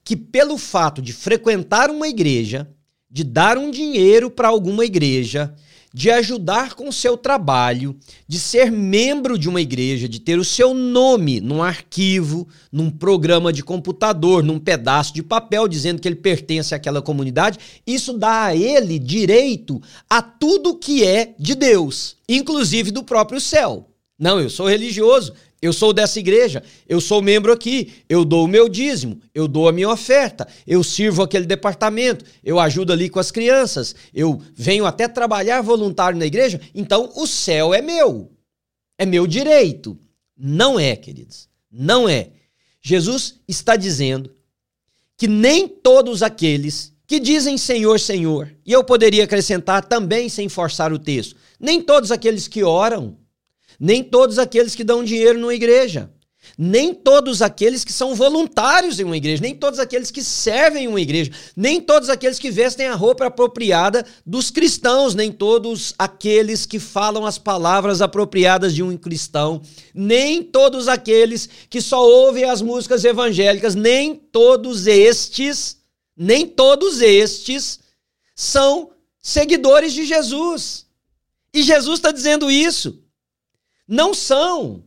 que 0.02 0.16
pelo 0.16 0.56
fato 0.56 1.02
de 1.02 1.12
frequentar 1.12 1.90
uma 1.90 2.08
igreja, 2.08 2.66
de 3.10 3.22
dar 3.22 3.58
um 3.58 3.70
dinheiro 3.70 4.30
para 4.30 4.48
alguma 4.48 4.86
igreja, 4.86 5.54
de 5.92 6.11
ajudar 6.11 6.75
com 6.75 6.88
o 6.88 6.92
seu 6.92 7.16
trabalho, 7.16 7.97
de 8.26 8.38
ser 8.38 8.70
membro 8.70 9.38
de 9.38 9.49
uma 9.49 9.61
igreja, 9.61 10.09
de 10.09 10.20
ter 10.20 10.38
o 10.38 10.44
seu 10.44 10.73
nome 10.73 11.40
num 11.40 11.62
arquivo, 11.62 12.47
num 12.70 12.90
programa 12.90 13.52
de 13.52 13.62
computador, 13.62 14.42
num 14.42 14.59
pedaço 14.59 15.12
de 15.12 15.23
papel 15.23 15.66
dizendo 15.66 16.00
que 16.00 16.06
ele 16.06 16.16
pertence 16.16 16.75
àquela 16.75 17.02
comunidade, 17.02 17.59
isso 17.87 18.12
dá 18.12 18.44
a 18.44 18.56
ele 18.56 18.99
direito 18.99 19.82
a 20.09 20.23
tudo 20.23 20.78
que 20.78 21.04
é 21.04 21.35
de 21.38 21.54
Deus, 21.54 22.16
inclusive 22.28 22.90
do 22.90 23.02
próprio 23.02 23.40
céu. 23.40 23.88
Não, 24.18 24.38
eu 24.38 24.50
sou 24.50 24.68
religioso, 24.68 25.32
eu 25.62 25.72
sou 25.72 25.92
dessa 25.92 26.18
igreja, 26.18 26.62
eu 26.88 27.00
sou 27.00 27.20
membro 27.20 27.52
aqui, 27.52 27.92
eu 28.08 28.24
dou 28.24 28.44
o 28.44 28.48
meu 28.48 28.68
dízimo, 28.68 29.20
eu 29.34 29.46
dou 29.46 29.68
a 29.68 29.72
minha 29.72 29.90
oferta, 29.90 30.48
eu 30.66 30.82
sirvo 30.82 31.22
aquele 31.22 31.44
departamento, 31.44 32.24
eu 32.42 32.58
ajudo 32.58 32.92
ali 32.92 33.10
com 33.10 33.18
as 33.18 33.30
crianças, 33.30 33.94
eu 34.14 34.40
venho 34.54 34.86
até 34.86 35.06
trabalhar 35.06 35.60
voluntário 35.60 36.18
na 36.18 36.24
igreja, 36.24 36.60
então 36.74 37.12
o 37.14 37.26
céu 37.26 37.74
é 37.74 37.82
meu. 37.82 38.32
É 38.96 39.04
meu 39.04 39.26
direito. 39.26 39.98
Não 40.36 40.80
é, 40.80 40.96
queridos. 40.96 41.48
Não 41.70 42.08
é. 42.08 42.30
Jesus 42.82 43.36
está 43.46 43.76
dizendo 43.76 44.34
que 45.16 45.28
nem 45.28 45.68
todos 45.68 46.22
aqueles 46.22 46.92
que 47.06 47.20
dizem 47.20 47.58
Senhor, 47.58 48.00
Senhor, 48.00 48.50
e 48.64 48.72
eu 48.72 48.82
poderia 48.82 49.24
acrescentar 49.24 49.84
também 49.84 50.28
sem 50.28 50.48
forçar 50.48 50.92
o 50.92 50.98
texto, 50.98 51.36
nem 51.58 51.82
todos 51.82 52.10
aqueles 52.12 52.48
que 52.48 52.62
oram, 52.62 53.18
nem 53.80 54.04
todos 54.04 54.38
aqueles 54.38 54.75
que 54.75 54.84
dão 54.84 55.02
dinheiro 55.02 55.38
numa 55.38 55.54
igreja, 55.54 56.12
nem 56.56 56.92
todos 56.92 57.40
aqueles 57.40 57.84
que 57.84 57.92
são 57.92 58.14
voluntários 58.14 58.99
em 59.00 59.04
uma 59.04 59.16
igreja, 59.16 59.42
nem 59.42 59.54
todos 59.54 59.78
aqueles 59.78 60.10
que 60.10 60.22
servem 60.22 60.84
em 60.84 60.88
uma 60.88 61.00
igreja, 61.00 61.30
nem 61.56 61.80
todos 61.80 62.10
aqueles 62.10 62.38
que 62.38 62.50
vestem 62.50 62.87
a 62.87 62.94
roupa 62.94 63.26
apropriada 63.26 64.04
dos 64.26 64.50
cristãos, 64.50 65.14
nem 65.14 65.32
todos 65.32 65.94
aqueles 65.99 66.66
que 66.66 66.78
falam 66.78 67.25
as 67.25 67.38
palavras 67.38 68.02
apropriadas 68.02 68.75
de 68.75 68.82
um 68.82 68.96
cristão, 68.96 69.62
nem 69.94 70.42
todos 70.42 70.88
aqueles 70.88 71.49
que 71.68 71.80
só 71.80 72.02
ouvem 72.02 72.44
as 72.44 72.60
músicas 72.60 73.04
evangélicas, 73.04 73.75
nem 73.75 74.14
todos 74.14 74.87
estes, 74.87 75.78
nem 76.16 76.46
todos 76.46 77.00
estes 77.00 77.80
são 78.34 78.90
seguidores 79.22 79.92
de 79.92 80.04
Jesus. 80.04 80.87
E 81.52 81.62
Jesus 81.62 81.99
está 81.99 82.12
dizendo 82.12 82.50
isso. 82.50 83.00
Não 83.90 84.14
são. 84.14 84.85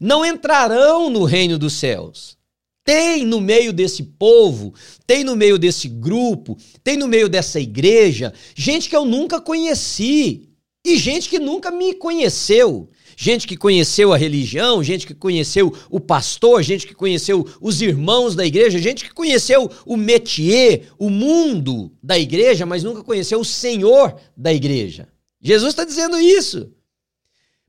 Não 0.00 0.24
entrarão 0.24 1.10
no 1.10 1.24
reino 1.24 1.58
dos 1.58 1.74
céus. 1.74 2.38
Tem 2.82 3.26
no 3.26 3.38
meio 3.38 3.72
desse 3.72 4.02
povo, 4.02 4.72
tem 5.06 5.22
no 5.24 5.36
meio 5.36 5.58
desse 5.58 5.88
grupo, 5.88 6.56
tem 6.82 6.96
no 6.96 7.06
meio 7.06 7.28
dessa 7.28 7.60
igreja, 7.60 8.32
gente 8.54 8.88
que 8.88 8.94
eu 8.94 9.04
nunca 9.04 9.40
conheci 9.40 10.48
e 10.84 10.96
gente 10.96 11.28
que 11.28 11.40
nunca 11.40 11.70
me 11.70 11.94
conheceu. 11.94 12.88
gente 13.16 13.46
que 13.46 13.56
conheceu 13.56 14.12
a 14.12 14.16
religião, 14.16 14.84
gente 14.84 15.06
que 15.06 15.14
conheceu 15.14 15.74
o 15.90 15.98
pastor, 15.98 16.62
gente 16.62 16.86
que 16.86 16.94
conheceu 16.94 17.46
os 17.60 17.80
irmãos 17.80 18.36
da 18.36 18.44
igreja, 18.44 18.78
gente 18.78 19.04
que 19.04 19.12
conheceu 19.12 19.70
o 19.86 19.96
métier, 19.96 20.88
o 20.98 21.08
mundo 21.08 21.90
da 22.02 22.18
igreja, 22.18 22.66
mas 22.66 22.84
nunca 22.84 23.02
conheceu 23.02 23.40
o 23.40 23.44
Senhor 23.44 24.14
da 24.36 24.52
igreja. 24.52 25.08
Jesus 25.40 25.70
está 25.72 25.84
dizendo 25.84 26.18
isso. 26.18 26.70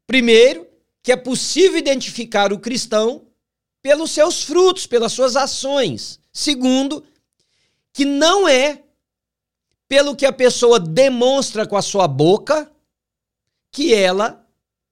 Primeiro, 0.06 0.66
que 1.07 1.11
é 1.13 1.15
possível 1.15 1.77
identificar 1.77 2.51
o 2.51 2.59
cristão 2.59 3.27
pelos 3.81 4.11
seus 4.11 4.43
frutos, 4.43 4.85
pelas 4.85 5.13
suas 5.13 5.37
ações. 5.37 6.19
Segundo, 6.33 7.01
que 7.93 8.03
não 8.03 8.45
é 8.45 8.83
pelo 9.87 10.17
que 10.17 10.25
a 10.25 10.33
pessoa 10.33 10.81
demonstra 10.81 11.65
com 11.65 11.77
a 11.77 11.81
sua 11.81 12.09
boca 12.09 12.69
que 13.71 13.93
ela 13.93 14.45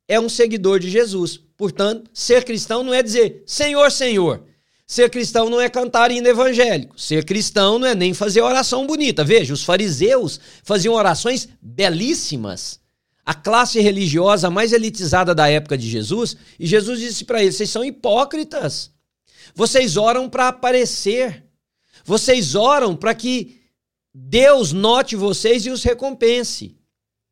é 0.07 0.17
um 0.17 0.29
seguidor 0.29 0.79
de 0.79 0.89
Jesus. 0.89 1.37
Portanto, 1.57 2.09
ser 2.13 2.45
cristão 2.45 2.81
não 2.81 2.93
é 2.93 3.03
dizer 3.03 3.43
Senhor, 3.45 3.91
Senhor. 3.91 4.41
Ser 4.87 5.09
cristão 5.09 5.49
não 5.49 5.59
é 5.59 5.67
cantar 5.67 6.11
hino 6.11 6.29
evangélico. 6.29 6.97
Ser 6.97 7.25
cristão 7.25 7.77
não 7.77 7.89
é 7.89 7.93
nem 7.93 8.13
fazer 8.13 8.39
oração 8.39 8.87
bonita. 8.87 9.21
Veja, 9.21 9.53
os 9.53 9.65
fariseus 9.65 10.39
faziam 10.63 10.93
orações 10.93 11.49
belíssimas. 11.61 12.79
A 13.25 13.33
classe 13.33 13.79
religiosa 13.79 14.49
mais 14.49 14.71
elitizada 14.71 15.33
da 15.33 15.49
época 15.49 15.77
de 15.77 15.89
Jesus, 15.89 16.37
e 16.59 16.67
Jesus 16.67 16.99
disse 16.99 17.25
para 17.25 17.41
eles: 17.41 17.55
vocês 17.55 17.69
são 17.69 17.83
hipócritas. 17.83 18.91
Vocês 19.55 19.97
oram 19.97 20.29
para 20.29 20.49
aparecer. 20.49 21.43
Vocês 22.03 22.53
oram 22.53 22.95
para 22.95 23.15
que 23.15 23.61
Deus 24.13 24.71
note 24.71 25.15
vocês 25.15 25.65
e 25.65 25.71
os 25.71 25.83
recompense. 25.83 26.77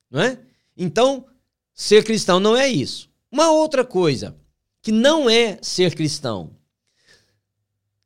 Não 0.10 0.22
é? 0.22 0.40
Então, 0.76 1.28
Ser 1.74 2.04
cristão 2.04 2.40
não 2.40 2.56
é 2.56 2.68
isso. 2.70 3.10
Uma 3.32 3.52
outra 3.52 3.84
coisa 3.84 4.38
que 4.82 4.92
não 4.92 5.30
é 5.30 5.58
ser 5.62 5.96
cristão. 5.96 6.56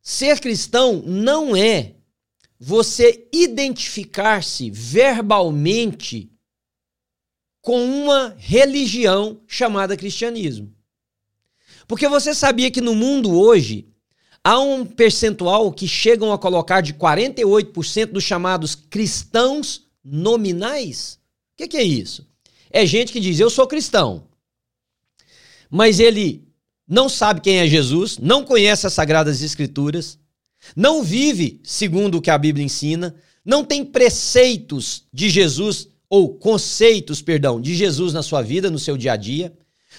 Ser 0.02 0.40
cristão 0.40 1.04
não 1.06 1.56
é 1.56 1.96
você 2.58 3.28
identificar-se 3.34 4.72
verbalmente 4.72 6.32
com 7.68 7.84
uma 7.84 8.34
religião 8.38 9.42
chamada 9.46 9.98
cristianismo. 9.98 10.74
Porque 11.86 12.08
você 12.08 12.34
sabia 12.34 12.72
que 12.72 12.80
no 12.80 12.96
mundo 12.96 13.38
hoje 13.38 13.90
há 14.42 14.58
um 14.58 14.86
percentual 14.86 15.70
que 15.74 15.86
chegam 15.86 16.32
a 16.32 16.38
colocar 16.38 16.80
de 16.80 16.94
48% 16.94 18.06
dos 18.06 18.24
chamados 18.24 18.74
cristãos 18.74 19.86
nominais? 20.02 21.20
O 21.56 21.58
que, 21.58 21.68
que 21.68 21.76
é 21.76 21.84
isso? 21.84 22.26
É 22.72 22.86
gente 22.86 23.12
que 23.12 23.20
diz: 23.20 23.38
Eu 23.38 23.50
sou 23.50 23.68
cristão. 23.68 24.30
Mas 25.70 26.00
ele 26.00 26.48
não 26.88 27.10
sabe 27.10 27.42
quem 27.42 27.58
é 27.58 27.68
Jesus, 27.68 28.18
não 28.18 28.46
conhece 28.46 28.88
as 28.88 28.94
Sagradas 28.94 29.42
Escrituras, 29.42 30.18
não 30.74 31.04
vive 31.04 31.60
segundo 31.66 32.20
o 32.20 32.22
que 32.22 32.32
a 32.32 32.38
Bíblia 32.38 32.66
ensina, 32.66 33.14
não 33.44 33.66
tem 33.66 33.84
preceitos 33.84 35.04
de 35.12 35.30
Jesus, 35.30 35.90
ou 36.10 36.34
conceitos, 36.36 37.22
perdão, 37.22 37.60
de 37.60 37.76
Jesus 37.76 38.14
na 38.14 38.24
sua 38.24 38.42
vida, 38.42 38.70
no 38.70 38.80
seu 38.80 38.98
dia 38.98 39.14
a 39.14 39.18
dia, 39.18 39.54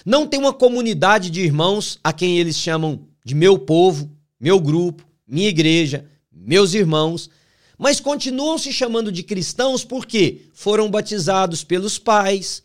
não 0.05 0.25
tem 0.25 0.39
uma 0.39 0.53
comunidade 0.53 1.29
de 1.29 1.41
irmãos 1.41 1.99
a 2.03 2.11
quem 2.13 2.39
eles 2.39 2.55
chamam 2.55 3.07
de 3.23 3.35
meu 3.35 3.59
povo, 3.59 4.09
meu 4.39 4.59
grupo, 4.59 5.05
minha 5.27 5.49
igreja, 5.49 6.05
meus 6.31 6.73
irmãos, 6.73 7.29
mas 7.77 7.99
continuam 7.99 8.57
se 8.57 8.73
chamando 8.73 9.11
de 9.11 9.23
cristãos 9.23 9.83
porque 9.83 10.41
foram 10.53 10.89
batizados 10.89 11.63
pelos 11.63 11.97
pais, 11.97 12.63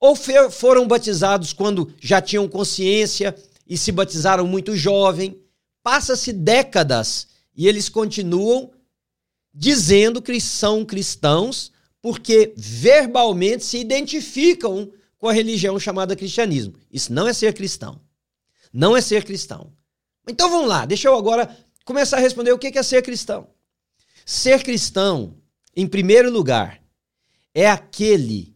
ou 0.00 0.16
foram 0.50 0.88
batizados 0.88 1.52
quando 1.52 1.92
já 2.00 2.20
tinham 2.20 2.48
consciência 2.48 3.34
e 3.68 3.76
se 3.76 3.92
batizaram 3.92 4.46
muito 4.46 4.74
jovem. 4.74 5.38
Passa-se 5.82 6.32
décadas 6.32 7.28
e 7.54 7.68
eles 7.68 7.88
continuam 7.88 8.70
dizendo 9.52 10.22
que 10.22 10.40
são 10.40 10.84
cristãos 10.84 11.70
porque 12.02 12.52
verbalmente 12.56 13.64
se 13.64 13.78
identificam 13.78 14.90
com 15.18 15.28
a 15.28 15.32
religião 15.32 15.78
chamada 15.78 16.16
cristianismo. 16.16 16.74
Isso 16.90 17.12
não 17.12 17.28
é 17.28 17.32
ser 17.32 17.52
cristão. 17.52 18.00
Não 18.72 18.96
é 18.96 19.00
ser 19.00 19.24
cristão. 19.24 19.72
Então 20.28 20.48
vamos 20.48 20.68
lá, 20.68 20.86
deixa 20.86 21.08
eu 21.08 21.16
agora 21.16 21.54
começar 21.84 22.16
a 22.16 22.20
responder 22.20 22.52
o 22.52 22.58
que 22.58 22.78
é 22.78 22.82
ser 22.82 23.02
cristão. 23.02 23.48
Ser 24.24 24.62
cristão, 24.62 25.36
em 25.74 25.86
primeiro 25.86 26.30
lugar, 26.30 26.80
é 27.54 27.68
aquele 27.68 28.54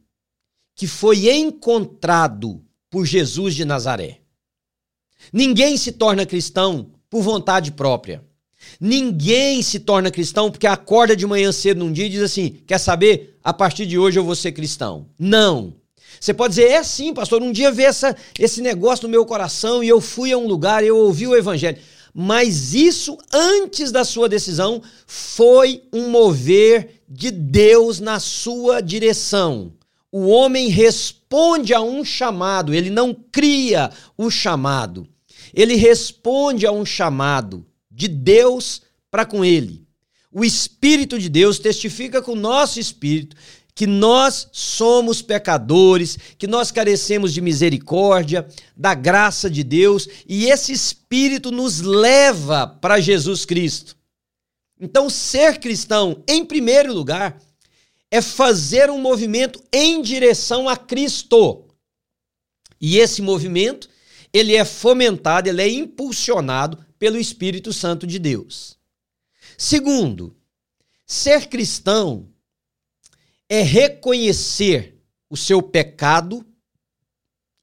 que 0.74 0.86
foi 0.86 1.28
encontrado 1.30 2.64
por 2.88 3.04
Jesus 3.04 3.54
de 3.54 3.64
Nazaré. 3.64 4.20
Ninguém 5.32 5.76
se 5.76 5.92
torna 5.92 6.26
cristão 6.26 6.92
por 7.10 7.22
vontade 7.22 7.72
própria. 7.72 8.24
Ninguém 8.80 9.62
se 9.62 9.80
torna 9.80 10.10
cristão 10.10 10.50
porque 10.50 10.66
acorda 10.66 11.16
de 11.16 11.26
manhã 11.26 11.52
cedo 11.52 11.78
num 11.78 11.92
dia 11.92 12.06
e 12.06 12.10
diz 12.10 12.22
assim: 12.22 12.50
quer 12.66 12.78
saber? 12.78 13.33
A 13.44 13.52
partir 13.52 13.86
de 13.86 13.98
hoje 13.98 14.18
eu 14.18 14.24
vou 14.24 14.34
ser 14.34 14.52
cristão. 14.52 15.06
Não. 15.18 15.74
Você 16.18 16.32
pode 16.32 16.54
dizer, 16.54 16.70
é 16.70 16.82
sim, 16.82 17.12
pastor. 17.12 17.42
Um 17.42 17.52
dia 17.52 17.70
veio 17.70 17.90
essa, 17.90 18.16
esse 18.38 18.60
negócio 18.60 19.06
no 19.06 19.10
meu 19.10 19.26
coração 19.26 19.84
e 19.84 19.88
eu 19.88 20.00
fui 20.00 20.32
a 20.32 20.38
um 20.38 20.46
lugar 20.46 20.82
eu 20.82 20.96
ouvi 20.96 21.26
o 21.26 21.36
evangelho 21.36 21.78
mas 22.14 22.74
isso 22.74 23.18
antes 23.32 23.90
da 23.90 24.04
sua 24.04 24.28
decisão 24.28 24.80
foi 25.04 25.82
um 25.92 26.10
mover 26.10 27.02
de 27.08 27.32
Deus 27.32 27.98
na 27.98 28.20
sua 28.20 28.80
direção. 28.80 29.72
O 30.12 30.28
homem 30.28 30.68
responde 30.68 31.74
a 31.74 31.80
um 31.80 32.04
chamado, 32.04 32.72
ele 32.72 32.88
não 32.88 33.12
cria 33.12 33.90
o 34.16 34.30
chamado. 34.30 35.08
Ele 35.52 35.74
responde 35.74 36.64
a 36.66 36.70
um 36.70 36.86
chamado 36.86 37.66
de 37.90 38.06
Deus 38.06 38.82
para 39.10 39.24
com 39.24 39.44
ele. 39.44 39.83
O 40.36 40.44
Espírito 40.44 41.16
de 41.16 41.28
Deus 41.28 41.60
testifica 41.60 42.20
com 42.20 42.32
o 42.32 42.36
nosso 42.36 42.80
espírito 42.80 43.36
que 43.72 43.86
nós 43.86 44.48
somos 44.50 45.22
pecadores, 45.22 46.18
que 46.36 46.48
nós 46.48 46.72
carecemos 46.72 47.32
de 47.32 47.40
misericórdia, 47.40 48.44
da 48.76 48.94
graça 48.94 49.48
de 49.48 49.62
Deus, 49.62 50.08
e 50.28 50.46
esse 50.46 50.72
Espírito 50.72 51.52
nos 51.52 51.80
leva 51.80 52.66
para 52.66 52.98
Jesus 52.98 53.44
Cristo. 53.44 53.96
Então, 54.80 55.08
ser 55.08 55.60
cristão, 55.60 56.20
em 56.26 56.44
primeiro 56.44 56.92
lugar, 56.92 57.40
é 58.10 58.20
fazer 58.20 58.90
um 58.90 58.98
movimento 58.98 59.62
em 59.72 60.02
direção 60.02 60.68
a 60.68 60.76
Cristo. 60.76 61.64
E 62.80 62.98
esse 62.98 63.22
movimento, 63.22 63.88
ele 64.32 64.56
é 64.56 64.64
fomentado, 64.64 65.48
ele 65.48 65.62
é 65.62 65.68
impulsionado 65.68 66.84
pelo 66.98 67.18
Espírito 67.18 67.72
Santo 67.72 68.04
de 68.04 68.18
Deus. 68.18 68.76
Segundo, 69.56 70.36
ser 71.06 71.48
cristão 71.48 72.28
é 73.48 73.62
reconhecer 73.62 75.00
o 75.28 75.36
seu 75.36 75.62
pecado 75.62 76.44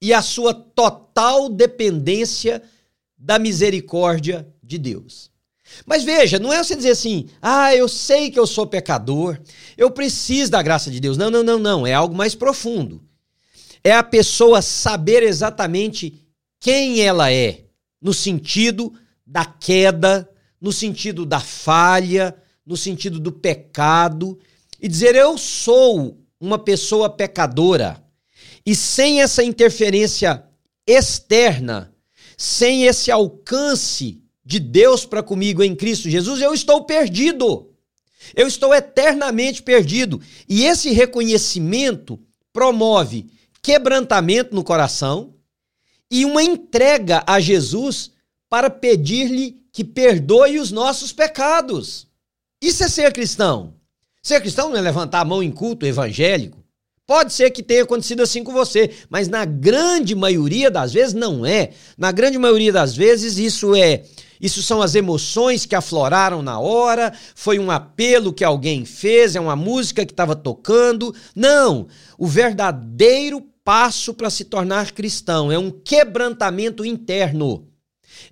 e 0.01 0.13
a 0.13 0.21
sua 0.21 0.53
total 0.53 1.49
dependência 1.49 2.61
da 3.17 3.37
misericórdia 3.37 4.47
de 4.63 4.77
Deus. 4.77 5.29
Mas 5.85 6.03
veja, 6.03 6.39
não 6.39 6.51
é 6.51 6.63
você 6.63 6.75
dizer 6.75 6.91
assim, 6.91 7.29
ah, 7.41 7.73
eu 7.75 7.87
sei 7.87 8.29
que 8.29 8.39
eu 8.39 8.47
sou 8.47 8.67
pecador, 8.67 9.39
eu 9.77 9.89
preciso 9.91 10.51
da 10.51 10.61
graça 10.61 10.91
de 10.91 10.99
Deus. 10.99 11.17
Não, 11.17 11.29
não, 11.29 11.43
não, 11.43 11.59
não. 11.59 11.87
É 11.87 11.93
algo 11.93 12.15
mais 12.15 12.35
profundo. 12.35 13.01
É 13.83 13.93
a 13.93 14.03
pessoa 14.03 14.61
saber 14.61 15.23
exatamente 15.23 16.21
quem 16.59 17.01
ela 17.01 17.31
é, 17.31 17.65
no 18.01 18.13
sentido 18.13 18.93
da 19.25 19.45
queda, 19.45 20.29
no 20.61 20.71
sentido 20.71 21.25
da 21.25 21.39
falha, 21.39 22.35
no 22.65 22.77
sentido 22.77 23.19
do 23.19 23.31
pecado 23.31 24.37
e 24.79 24.87
dizer 24.87 25.15
eu 25.15 25.37
sou 25.37 26.19
uma 26.39 26.59
pessoa 26.59 27.09
pecadora 27.09 28.03
e 28.65 28.75
sem 28.75 29.21
essa 29.21 29.43
interferência 29.43 30.43
externa, 30.85 31.93
sem 32.37 32.85
esse 32.85 33.11
alcance 33.11 34.21
de 34.43 34.59
Deus 34.59 35.05
para 35.05 35.23
comigo 35.23 35.63
em 35.63 35.75
Cristo 35.75 36.09
Jesus, 36.09 36.41
eu 36.41 36.53
estou 36.53 36.83
perdido. 36.83 37.69
Eu 38.35 38.47
estou 38.47 38.73
eternamente 38.73 39.63
perdido. 39.63 40.21
E 40.47 40.65
esse 40.65 40.91
reconhecimento 40.91 42.19
promove 42.53 43.27
quebrantamento 43.61 44.55
no 44.55 44.63
coração 44.63 45.35
e 46.09 46.25
uma 46.25 46.43
entrega 46.43 47.23
a 47.25 47.39
Jesus 47.39 48.11
para 48.49 48.69
pedir-lhe 48.69 49.60
que 49.71 49.83
perdoe 49.83 50.59
os 50.59 50.71
nossos 50.71 51.11
pecados. 51.11 52.07
Isso 52.61 52.83
é 52.83 52.87
ser 52.87 53.13
cristão. 53.13 53.73
Ser 54.21 54.39
cristão 54.41 54.69
não 54.69 54.77
é 54.77 54.81
levantar 54.81 55.21
a 55.21 55.25
mão 55.25 55.41
em 55.41 55.51
culto 55.51 55.85
evangélico. 55.85 56.63
Pode 57.07 57.33
ser 57.33 57.49
que 57.49 57.63
tenha 57.63 57.83
acontecido 57.83 58.21
assim 58.21 58.43
com 58.43 58.53
você, 58.53 58.91
mas 59.09 59.27
na 59.27 59.43
grande 59.43 60.15
maioria 60.15 60.69
das 60.69 60.93
vezes 60.93 61.13
não 61.13 61.45
é. 61.45 61.71
Na 61.97 62.11
grande 62.11 62.37
maioria 62.37 62.71
das 62.71 62.95
vezes 62.95 63.37
isso 63.37 63.75
é 63.75 64.03
isso 64.41 64.63
são 64.63 64.81
as 64.81 64.95
emoções 64.95 65.67
que 65.67 65.75
afloraram 65.75 66.41
na 66.41 66.59
hora, 66.59 67.13
foi 67.35 67.59
um 67.59 67.69
apelo 67.69 68.33
que 68.33 68.43
alguém 68.43 68.83
fez, 68.85 69.35
é 69.35 69.39
uma 69.39 69.55
música 69.55 70.03
que 70.03 70.11
estava 70.11 70.35
tocando. 70.35 71.13
Não! 71.35 71.87
O 72.17 72.25
verdadeiro 72.25 73.39
passo 73.63 74.15
para 74.15 74.31
se 74.31 74.45
tornar 74.45 74.93
cristão, 74.93 75.51
é 75.51 75.59
um 75.59 75.69
quebrantamento 75.69 76.83
interno. 76.83 77.67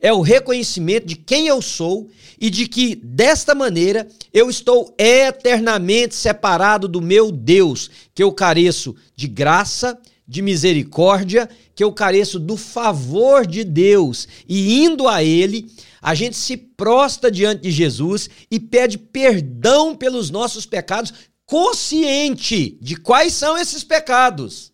É 0.01 0.13
o 0.13 0.21
reconhecimento 0.21 1.05
de 1.05 1.15
quem 1.15 1.47
eu 1.47 1.61
sou 1.61 2.09
e 2.39 2.49
de 2.49 2.67
que, 2.67 2.95
desta 2.95 3.53
maneira, 3.53 4.07
eu 4.33 4.49
estou 4.49 4.93
eternamente 4.97 6.15
separado 6.15 6.87
do 6.87 7.01
meu 7.01 7.31
Deus, 7.31 7.89
que 8.13 8.23
eu 8.23 8.31
careço 8.31 8.95
de 9.15 9.27
graça, 9.27 9.99
de 10.27 10.41
misericórdia, 10.41 11.49
que 11.75 11.83
eu 11.83 11.91
careço 11.91 12.39
do 12.39 12.55
favor 12.55 13.47
de 13.47 13.63
Deus. 13.63 14.27
E 14.47 14.83
indo 14.83 15.07
a 15.07 15.23
Ele, 15.23 15.69
a 16.01 16.13
gente 16.13 16.37
se 16.37 16.55
prosta 16.55 17.31
diante 17.31 17.63
de 17.63 17.71
Jesus 17.71 18.29
e 18.49 18.59
pede 18.59 18.97
perdão 18.97 19.95
pelos 19.95 20.29
nossos 20.29 20.65
pecados, 20.65 21.13
consciente 21.45 22.77
de 22.79 22.95
quais 22.95 23.33
são 23.33 23.57
esses 23.57 23.83
pecados. 23.83 24.71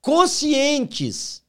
Conscientes 0.00 1.42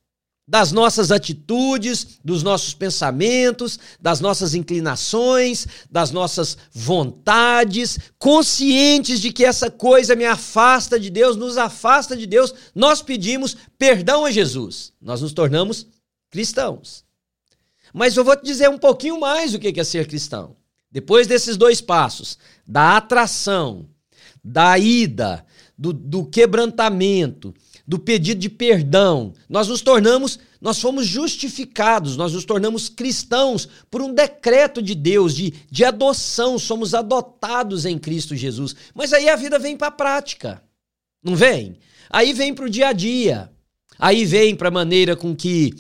das 0.50 0.72
nossas 0.72 1.12
atitudes, 1.12 2.18
dos 2.26 2.42
nossos 2.42 2.74
pensamentos, 2.74 3.78
das 4.02 4.20
nossas 4.20 4.56
inclinações, 4.56 5.68
das 5.92 6.10
nossas 6.10 6.58
vontades, 6.74 8.00
conscientes 8.18 9.22
de 9.22 9.32
que 9.32 9.46
essa 9.46 9.70
coisa 9.70 10.16
me 10.16 10.26
afasta 10.26 11.00
de 11.00 11.12
Deus, 11.12 11.38
nos 11.38 11.56
afasta 11.56 12.18
de 12.18 12.26
Deus, 12.26 12.52
nós 12.74 13.00
pedimos 13.00 13.56
perdão 13.78 14.26
a 14.26 14.32
Jesus. 14.32 14.92
Nós 15.00 15.22
nos 15.22 15.34
tornamos 15.34 15.86
cristãos. 16.32 17.06
Mas 17.94 18.18
eu 18.18 18.24
vou 18.24 18.36
te 18.36 18.44
dizer 18.44 18.72
um 18.72 18.80
pouquinho 18.80 19.20
mais 19.20 19.54
o 19.54 19.60
que 19.60 19.80
é 19.80 19.84
ser 19.84 20.08
cristão. 20.08 20.56
Depois 20.92 21.28
desses 21.28 21.58
dois 21.58 21.80
passos, 21.80 22.40
da 22.66 22.98
atração, 22.98 23.88
da 24.44 24.80
ida, 24.80 25.46
do, 25.78 25.94
do 25.94 26.26
quebrantamento, 26.26 27.54
do 27.90 27.98
pedido 27.98 28.40
de 28.40 28.50
perdão, 28.52 29.34
nós 29.50 29.68
nos 29.68 29.82
tornamos, 29.82 30.38
nós 30.62 30.80
fomos 30.80 31.08
justificados, 31.08 32.16
nós 32.16 32.34
nos 32.34 32.46
tornamos 32.46 32.88
cristãos 32.88 33.68
por 33.90 34.00
um 34.00 34.14
decreto 34.14 34.80
de 34.80 34.94
Deus, 34.94 35.34
de, 35.34 35.56
de 35.72 35.84
adoção, 35.84 36.60
somos 36.60 36.94
adotados 36.94 37.88
em 37.88 37.98
Cristo 37.98 38.36
Jesus. 38.36 38.76
Mas 38.94 39.12
aí 39.12 39.28
a 39.28 39.36
vida 39.36 39.58
vem 39.58 39.76
para 39.76 39.88
a 39.88 39.92
prática, 39.92 40.62
não 41.24 41.36
vem? 41.36 41.80
Aí 42.12 42.32
vem 42.32 42.54
para 42.54 42.66
o 42.66 42.70
dia 42.70 42.90
a 42.90 42.94
dia, 42.94 43.50
aí 43.98 44.24
vem 44.24 44.56
para 44.56 44.68
a 44.68 44.72
maneira 44.72 45.16
com 45.16 45.36
que 45.36 45.74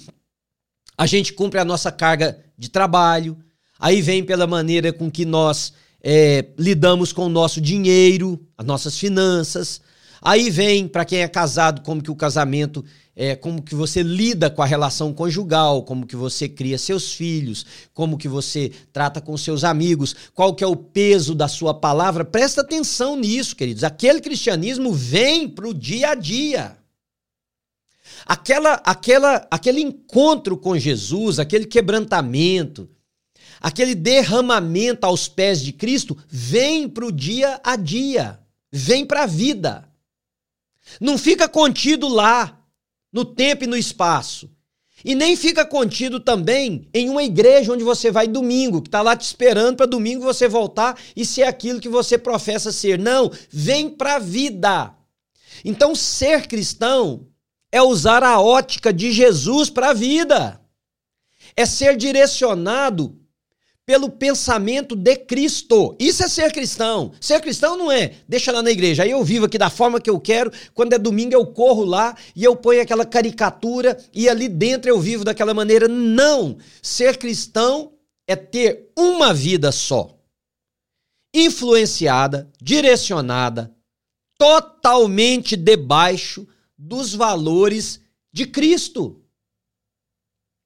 a 0.97 1.05
gente 1.05 1.31
cumpre 1.31 1.59
a 1.59 1.65
nossa 1.65 1.91
carga 1.91 2.43
de 2.57 2.69
trabalho, 2.69 3.37
aí 3.79 4.01
vem 4.01 4.23
pela 4.23 4.47
maneira 4.47 4.91
com 4.91 5.11
que 5.11 5.25
nós 5.25 5.73
é, 6.01 6.43
lidamos 6.57 7.13
com 7.13 7.27
o 7.27 7.29
nosso 7.29 7.61
dinheiro, 7.61 8.43
as 8.57 8.65
nossas 8.65 8.97
finanças, 8.97 9.79
Aí 10.21 10.49
vem, 10.49 10.87
para 10.87 11.05
quem 11.05 11.19
é 11.19 11.27
casado, 11.27 11.81
como 11.81 12.01
que 12.01 12.11
o 12.11 12.15
casamento 12.15 12.83
é, 13.21 13.35
como 13.35 13.61
que 13.61 13.75
você 13.75 14.01
lida 14.01 14.49
com 14.49 14.61
a 14.61 14.65
relação 14.65 15.13
conjugal, 15.13 15.83
como 15.83 16.07
que 16.07 16.15
você 16.15 16.47
cria 16.47 16.77
seus 16.77 17.13
filhos, 17.13 17.65
como 17.93 18.17
que 18.17 18.29
você 18.29 18.71
trata 18.93 19.19
com 19.19 19.35
seus 19.35 19.65
amigos, 19.65 20.15
qual 20.33 20.55
que 20.55 20.63
é 20.63 20.67
o 20.67 20.73
peso 20.73 21.35
da 21.35 21.49
sua 21.49 21.73
palavra. 21.73 22.23
Presta 22.23 22.61
atenção 22.61 23.17
nisso, 23.17 23.57
queridos. 23.57 23.83
Aquele 23.83 24.21
cristianismo 24.21 24.93
vem 24.93 25.49
para 25.49 25.67
o 25.67 25.73
dia 25.73 26.11
a 26.11 26.15
dia. 26.15 26.77
Aquela, 28.25 28.75
aquela, 28.85 29.45
aquele 29.51 29.81
encontro 29.81 30.55
com 30.55 30.79
Jesus, 30.79 31.39
aquele 31.39 31.65
quebrantamento, 31.65 32.89
aquele 33.59 33.93
derramamento 33.93 35.05
aos 35.05 35.27
pés 35.27 35.61
de 35.61 35.73
Cristo, 35.73 36.17
vem 36.29 36.87
para 36.87 37.05
o 37.05 37.11
dia 37.11 37.59
a 37.65 37.75
dia, 37.75 38.39
vem 38.71 39.05
para 39.05 39.23
a 39.23 39.25
vida. 39.25 39.88
Não 40.99 41.17
fica 41.17 41.47
contido 41.47 42.07
lá, 42.07 42.59
no 43.11 43.25
tempo 43.25 43.63
e 43.63 43.67
no 43.67 43.77
espaço. 43.77 44.49
E 45.03 45.15
nem 45.15 45.35
fica 45.35 45.65
contido 45.65 46.19
também 46.19 46.89
em 46.93 47.09
uma 47.09 47.23
igreja 47.23 47.71
onde 47.71 47.83
você 47.83 48.11
vai 48.11 48.27
domingo, 48.27 48.81
que 48.81 48.89
está 48.89 49.01
lá 49.01 49.15
te 49.15 49.23
esperando 49.25 49.77
para 49.77 49.85
domingo 49.85 50.21
você 50.21 50.47
voltar 50.47 50.99
e 51.15 51.25
ser 51.25 51.43
aquilo 51.43 51.79
que 51.79 51.87
você 51.87 52.17
professa 52.17 52.71
ser. 52.71 52.99
Não, 52.99 53.31
vem 53.49 53.89
para 53.89 54.15
a 54.15 54.19
vida. 54.19 54.93
Então, 55.63 55.95
ser 55.95 56.47
cristão 56.47 57.27
é 57.71 57.81
usar 57.81 58.23
a 58.23 58.41
ótica 58.41 58.91
de 58.91 59.11
Jesus 59.11 59.69
para 59.69 59.91
a 59.91 59.93
vida. 59.93 60.59
É 61.55 61.65
ser 61.65 61.95
direcionado 61.95 63.17
pelo 63.89 64.07
pensamento 64.07 64.95
de 64.95 65.15
Cristo. 65.15 65.95
Isso 65.99 66.23
é 66.23 66.27
ser 66.27 66.53
cristão. 66.53 67.11
Ser 67.19 67.41
cristão 67.41 67.75
não 67.75 67.91
é, 67.91 68.13
deixa 68.27 68.51
lá 68.51 68.61
na 68.61 68.69
igreja, 68.69 69.01
aí 69.01 69.09
eu 69.09 69.23
vivo 69.23 69.45
aqui 69.45 69.57
da 69.57 69.67
forma 69.67 69.99
que 69.99 70.11
eu 70.11 70.19
quero, 70.19 70.51
quando 70.75 70.93
é 70.93 70.99
domingo 70.99 71.33
eu 71.33 71.43
corro 71.47 71.83
lá 71.83 72.15
e 72.35 72.43
eu 72.43 72.55
ponho 72.55 72.83
aquela 72.83 73.03
caricatura 73.03 73.97
e 74.13 74.29
ali 74.29 74.47
dentro 74.47 74.91
eu 74.91 74.99
vivo 74.99 75.23
daquela 75.23 75.55
maneira. 75.55 75.87
Não! 75.87 76.59
Ser 76.83 77.17
cristão 77.17 77.93
é 78.27 78.35
ter 78.35 78.91
uma 78.95 79.33
vida 79.33 79.71
só. 79.71 80.15
Influenciada, 81.33 82.47
direcionada, 82.61 83.75
totalmente 84.37 85.55
debaixo 85.55 86.47
dos 86.77 87.15
valores 87.15 87.99
de 88.31 88.45
Cristo. 88.45 89.19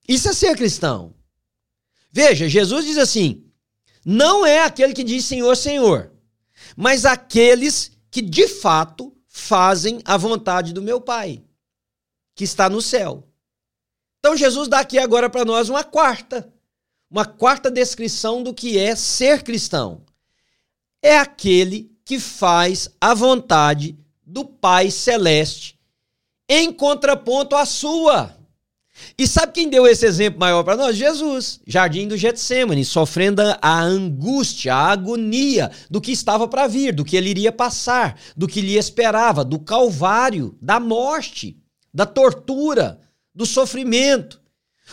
Isso 0.10 0.28
é 0.28 0.34
ser 0.34 0.58
cristão. 0.58 1.16
Veja, 2.14 2.48
Jesus 2.48 2.86
diz 2.86 2.98
assim: 2.98 3.44
não 4.06 4.46
é 4.46 4.64
aquele 4.64 4.94
que 4.94 5.04
diz 5.04 5.26
Senhor, 5.26 5.56
Senhor, 5.56 6.12
mas 6.78 7.06
aqueles 7.06 7.92
que 8.12 8.22
de 8.22 8.48
fato 8.48 9.12
fazem 9.28 10.00
a 10.06 10.16
vontade 10.16 10.74
do 10.74 10.82
meu 10.82 11.02
Pai, 11.02 11.44
que 12.36 12.44
está 12.44 12.70
no 12.70 12.82
céu. 12.82 13.28
Então 14.20 14.38
Jesus 14.38 14.68
dá 14.68 14.80
aqui 14.80 15.00
agora 15.00 15.30
para 15.30 15.44
nós 15.44 15.70
uma 15.70 15.84
quarta, 15.84 16.54
uma 17.10 17.26
quarta 17.26 17.72
descrição 17.72 18.44
do 18.44 18.54
que 18.54 18.78
é 18.78 18.96
ser 18.96 19.42
cristão. 19.42 20.04
É 21.02 21.18
aquele 21.18 21.92
que 22.06 22.20
faz 22.20 22.90
a 23.02 23.14
vontade 23.14 23.98
do 24.26 24.46
Pai 24.46 24.92
celeste 24.92 25.80
em 26.48 26.72
contraponto 26.72 27.56
à 27.56 27.66
sua. 27.66 28.38
E 29.18 29.28
sabe 29.28 29.54
quem 29.54 29.70
deu 29.70 29.88
esse 29.88 30.06
exemplo 30.06 30.40
maior 30.40 30.64
para 30.64 30.78
nós? 30.78 30.96
Jesus, 30.96 31.60
jardim 31.66 32.08
do 32.08 32.18
Getsemane, 32.18 32.86
sofrendo 32.86 33.42
a 33.62 33.82
angústia, 33.82 34.74
a 34.74 34.92
agonia 34.92 35.72
do 35.90 36.00
que 36.00 36.12
estava 36.12 36.48
para 36.48 36.68
vir, 36.68 36.94
do 36.94 37.04
que 37.04 37.18
ele 37.18 37.30
iria 37.30 37.52
passar, 37.52 38.20
do 38.38 38.48
que 38.48 38.62
lhe 38.62 38.78
esperava, 38.78 39.44
do 39.44 39.60
calvário, 39.60 40.58
da 40.62 40.80
morte, 40.80 41.58
da 41.94 42.06
tortura, 42.06 43.00
do 43.34 43.46
sofrimento. 43.46 44.40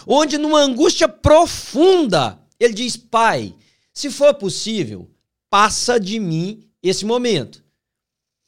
Onde 0.06 0.38
numa 0.38 0.60
angústia 0.60 1.08
profunda, 1.08 2.40
ele 2.58 2.72
diz: 2.72 2.96
"Pai, 2.96 3.54
se 3.92 4.10
for 4.10 4.34
possível, 4.34 5.10
passa 5.50 6.00
de 6.00 6.18
mim 6.18 6.62
esse 6.82 7.04
momento. 7.04 7.62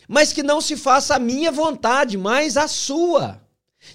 Mas 0.09 0.33
que 0.33 0.43
não 0.43 0.61
se 0.61 0.77
faça 0.77 1.15
a 1.15 1.19
minha 1.19 1.53
vontade, 1.53 2.17
mas 2.17 2.57
a 2.57 2.67
sua." 2.67 3.42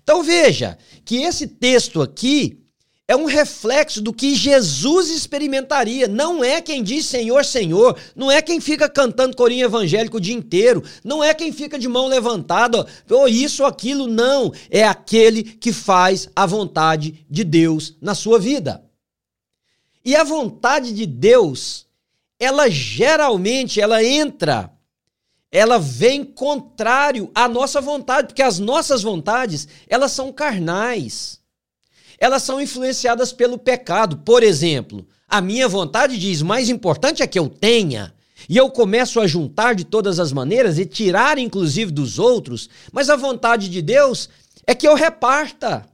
Então 0.04 0.24
veja 0.24 0.78
que 1.06 1.24
esse 1.24 1.48
texto 1.48 2.02
aqui 2.02 2.64
é 3.08 3.16
um 3.16 3.26
reflexo 3.26 4.02
do 4.02 4.12
que 4.12 4.36
Jesus 4.36 5.10
experimentaria. 5.10 6.08
Não 6.08 6.44
é 6.44 6.60
quem 6.62 6.84
diz 6.84 7.06
Senhor, 7.06 7.46
Senhor, 7.46 7.98
não 8.14 8.30
é 8.30 8.42
quem 8.42 8.60
fica 8.60 8.90
cantando 8.90 9.38
corinho 9.38 9.66
evangélico 9.66 10.18
o 10.18 10.22
dia 10.22 10.36
inteiro, 10.36 10.84
não 11.04 11.24
é 11.24 11.34
quem 11.34 11.54
fica 11.54 11.80
de 11.80 11.88
mão 11.88 12.08
levantada, 12.08 12.86
ou 13.10 13.28
isso 13.28 13.64
ou 13.64 13.70
aquilo, 13.70 14.08
não. 14.08 14.52
É 14.70 14.84
aquele 14.84 15.42
que 15.42 15.72
faz 15.72 16.28
a 16.36 16.46
vontade 16.46 17.26
de 17.30 17.46
Deus 17.46 17.96
na 18.02 18.14
sua 18.14 18.38
vida. 18.38 18.84
E 20.04 20.14
a 20.16 20.24
vontade 20.24 20.92
de 20.94 21.06
Deus, 21.06 21.86
ela 22.38 22.70
geralmente 22.70 23.80
ela 23.80 24.04
entra 24.04 24.72
ela 25.52 25.80
vem 25.80 26.24
contrário 26.24 27.32
à 27.34 27.48
nossa 27.48 27.80
vontade, 27.80 28.28
porque 28.28 28.42
as 28.42 28.60
nossas 28.60 29.02
vontades, 29.02 29.68
elas 29.88 30.12
são 30.12 30.32
carnais. 30.32 31.40
Elas 32.20 32.44
são 32.44 32.60
influenciadas 32.60 33.32
pelo 33.32 33.58
pecado. 33.58 34.18
Por 34.18 34.44
exemplo, 34.44 35.08
a 35.28 35.40
minha 35.40 35.68
vontade 35.68 36.18
diz: 36.18 36.42
mais 36.42 36.70
importante 36.70 37.24
é 37.24 37.28
que 37.28 37.40
eu 37.40 37.48
tenha. 37.48 38.14
E 38.50 38.56
eu 38.56 38.70
começo 38.70 39.20
a 39.20 39.28
juntar 39.28 39.74
de 39.74 39.84
todas 39.84 40.20
as 40.20 40.32
maneiras 40.32 40.78
e 40.78 40.86
tirar, 40.86 41.38
inclusive, 41.38 41.92
dos 41.92 42.20
outros, 42.20 42.70
mas 42.92 43.10
a 43.10 43.16
vontade 43.16 43.68
de 43.68 43.82
Deus 43.82 44.30
é 44.66 44.76
que 44.76 44.88
eu 44.88 44.96
reparta. 44.96 45.88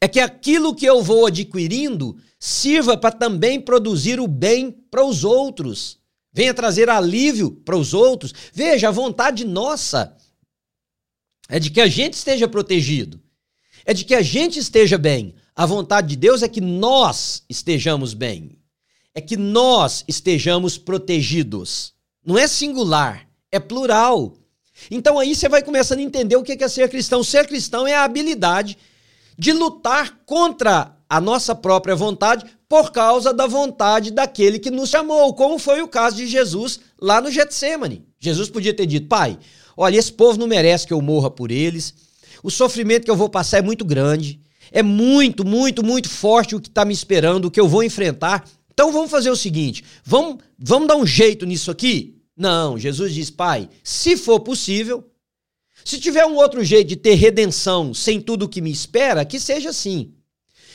É 0.00 0.08
que 0.08 0.18
aquilo 0.18 0.74
que 0.74 0.86
eu 0.86 1.02
vou 1.02 1.26
adquirindo 1.26 2.16
sirva 2.38 2.96
para 2.96 3.12
também 3.12 3.60
produzir 3.60 4.18
o 4.18 4.26
bem 4.26 4.70
para 4.70 5.04
os 5.04 5.24
outros 5.24 5.99
venha 6.32 6.54
trazer 6.54 6.88
alívio 6.88 7.50
para 7.50 7.76
os 7.76 7.92
outros. 7.94 8.32
Veja, 8.52 8.88
a 8.88 8.92
vontade 8.92 9.44
nossa 9.44 10.16
é 11.48 11.58
de 11.58 11.70
que 11.70 11.80
a 11.80 11.88
gente 11.88 12.14
esteja 12.14 12.46
protegido, 12.46 13.20
é 13.84 13.92
de 13.92 14.04
que 14.04 14.14
a 14.14 14.22
gente 14.22 14.58
esteja 14.58 14.96
bem. 14.96 15.34
A 15.54 15.66
vontade 15.66 16.08
de 16.08 16.16
Deus 16.16 16.42
é 16.42 16.48
que 16.48 16.60
nós 16.60 17.42
estejamos 17.48 18.14
bem, 18.14 18.58
é 19.14 19.20
que 19.20 19.36
nós 19.36 20.04
estejamos 20.06 20.78
protegidos. 20.78 21.92
Não 22.24 22.38
é 22.38 22.46
singular, 22.46 23.28
é 23.50 23.58
plural. 23.58 24.36
Então 24.90 25.18
aí 25.18 25.34
você 25.34 25.48
vai 25.48 25.62
começando 25.62 25.98
a 25.98 26.02
entender 26.02 26.36
o 26.36 26.42
que 26.42 26.62
é 26.62 26.68
ser 26.68 26.88
cristão. 26.88 27.22
Ser 27.24 27.46
cristão 27.46 27.86
é 27.86 27.94
a 27.94 28.04
habilidade 28.04 28.78
de 29.36 29.52
lutar 29.52 30.20
contra 30.24 30.96
a 31.08 31.20
nossa 31.20 31.54
própria 31.54 31.96
vontade 31.96 32.44
por 32.70 32.92
causa 32.92 33.34
da 33.34 33.48
vontade 33.48 34.12
daquele 34.12 34.56
que 34.56 34.70
nos 34.70 34.90
chamou, 34.90 35.34
como 35.34 35.58
foi 35.58 35.82
o 35.82 35.88
caso 35.88 36.14
de 36.14 36.28
Jesus 36.28 36.78
lá 37.02 37.20
no 37.20 37.28
Getsemane. 37.28 38.06
Jesus 38.20 38.48
podia 38.48 38.72
ter 38.72 38.86
dito: 38.86 39.08
Pai, 39.08 39.36
olha, 39.76 39.98
esse 39.98 40.12
povo 40.12 40.38
não 40.38 40.46
merece 40.46 40.86
que 40.86 40.92
eu 40.92 41.02
morra 41.02 41.28
por 41.28 41.50
eles, 41.50 41.92
o 42.44 42.50
sofrimento 42.50 43.04
que 43.04 43.10
eu 43.10 43.16
vou 43.16 43.28
passar 43.28 43.58
é 43.58 43.62
muito 43.62 43.84
grande, 43.84 44.40
é 44.70 44.84
muito, 44.84 45.44
muito, 45.44 45.84
muito 45.84 46.08
forte 46.08 46.54
o 46.54 46.60
que 46.60 46.68
está 46.68 46.84
me 46.84 46.94
esperando, 46.94 47.46
o 47.46 47.50
que 47.50 47.58
eu 47.58 47.66
vou 47.66 47.82
enfrentar. 47.82 48.48
Então 48.72 48.92
vamos 48.92 49.10
fazer 49.10 49.30
o 49.30 49.36
seguinte: 49.36 49.82
vamos, 50.04 50.36
vamos 50.56 50.86
dar 50.86 50.96
um 50.96 51.04
jeito 51.04 51.44
nisso 51.44 51.72
aqui? 51.72 52.22
Não, 52.36 52.78
Jesus 52.78 53.12
diz, 53.12 53.30
Pai, 53.30 53.68
se 53.82 54.16
for 54.16 54.38
possível, 54.38 55.04
se 55.84 55.98
tiver 55.98 56.24
um 56.24 56.36
outro 56.36 56.62
jeito 56.62 56.86
de 56.86 56.96
ter 56.96 57.14
redenção 57.14 57.92
sem 57.92 58.20
tudo 58.20 58.44
o 58.44 58.48
que 58.48 58.60
me 58.60 58.70
espera, 58.70 59.24
que 59.24 59.40
seja 59.40 59.70
assim. 59.70 60.14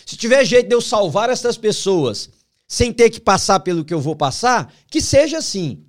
Se 0.06 0.16
tiver 0.16 0.46
jeito 0.46 0.70
de 0.70 0.76
eu 0.76 0.82
salvar 0.82 1.30
essas 1.30 1.58
pessoas 1.58 2.30
sem 2.68 2.94
ter 2.94 3.10
que 3.10 3.20
passar 3.20 3.60
pelo 3.62 3.84
que 3.84 3.94
eu 3.94 4.00
vou 4.00 4.16
passar, 4.16 4.74
que 4.90 5.02
seja 5.02 5.40
assim. 5.40 5.86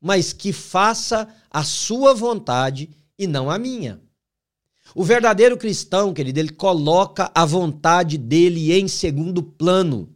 Mas 0.00 0.32
que 0.32 0.52
faça 0.52 1.28
a 1.50 1.64
sua 1.64 2.14
vontade 2.14 2.90
e 3.18 3.26
não 3.26 3.50
a 3.50 3.58
minha. 3.58 4.00
O 4.94 5.04
verdadeiro 5.04 5.56
cristão, 5.56 6.14
querido, 6.14 6.38
ele 6.38 6.52
coloca 6.52 7.30
a 7.34 7.44
vontade 7.44 8.16
dele 8.16 8.72
em 8.72 8.86
segundo 8.86 9.42
plano. 9.42 10.14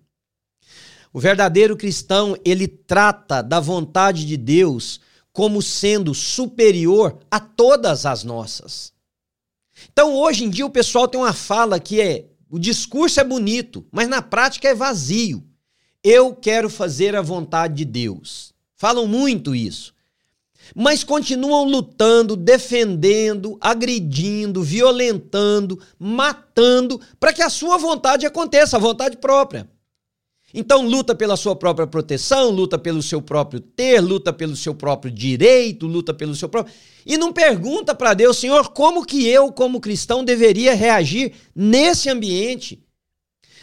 O 1.12 1.20
verdadeiro 1.20 1.76
cristão, 1.76 2.37
ele 2.44 2.66
trata 2.66 3.42
da 3.42 3.61
vontade 3.61 4.24
de 4.24 4.37
Deus 4.37 5.00
como 5.33 5.61
sendo 5.61 6.14
superior 6.14 7.18
a 7.31 7.40
todas 7.40 8.07
as 8.07 8.24
nossas. 8.24 8.92
Então, 9.92 10.14
hoje 10.14 10.44
em 10.44 10.50
dia, 10.50 10.64
o 10.64 10.70
pessoal 10.70 11.09
tem 11.09 11.20
uma 11.20 11.33
fala 11.33 11.81
que 11.81 12.00
é: 12.00 12.31
o 12.52 12.58
discurso 12.58 13.18
é 13.18 13.24
bonito, 13.24 13.82
mas 13.90 14.06
na 14.06 14.20
prática 14.20 14.68
é 14.68 14.74
vazio. 14.74 15.42
Eu 16.04 16.34
quero 16.34 16.68
fazer 16.68 17.16
a 17.16 17.22
vontade 17.22 17.76
de 17.76 17.86
Deus. 17.86 18.52
Falam 18.76 19.06
muito 19.06 19.54
isso. 19.54 19.94
Mas 20.76 21.02
continuam 21.02 21.64
lutando, 21.64 22.36
defendendo, 22.36 23.56
agredindo, 23.58 24.62
violentando, 24.62 25.80
matando, 25.98 27.00
para 27.18 27.32
que 27.32 27.40
a 27.40 27.48
sua 27.48 27.78
vontade 27.78 28.26
aconteça, 28.26 28.76
a 28.76 28.80
vontade 28.80 29.16
própria. 29.16 29.66
Então 30.54 30.86
luta 30.86 31.14
pela 31.14 31.36
sua 31.36 31.56
própria 31.56 31.86
proteção, 31.86 32.50
luta 32.50 32.78
pelo 32.78 33.02
seu 33.02 33.22
próprio 33.22 33.60
ter, 33.60 34.00
luta 34.00 34.32
pelo 34.32 34.54
seu 34.54 34.74
próprio 34.74 35.10
direito, 35.10 35.86
luta 35.86 36.12
pelo 36.12 36.34
seu 36.34 36.48
próprio. 36.48 36.74
E 37.06 37.16
não 37.16 37.32
pergunta 37.32 37.94
para 37.94 38.14
Deus, 38.14 38.36
Senhor, 38.36 38.68
como 38.70 39.04
que 39.04 39.26
eu, 39.26 39.50
como 39.50 39.80
cristão, 39.80 40.24
deveria 40.24 40.74
reagir 40.74 41.32
nesse 41.54 42.10
ambiente, 42.10 42.84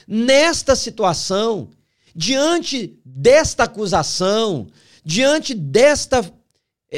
nesta 0.07 0.75
situação, 0.75 1.69
diante 2.15 2.99
desta 3.05 3.65
acusação, 3.65 4.67
diante 5.05 5.53
desta 5.53 6.23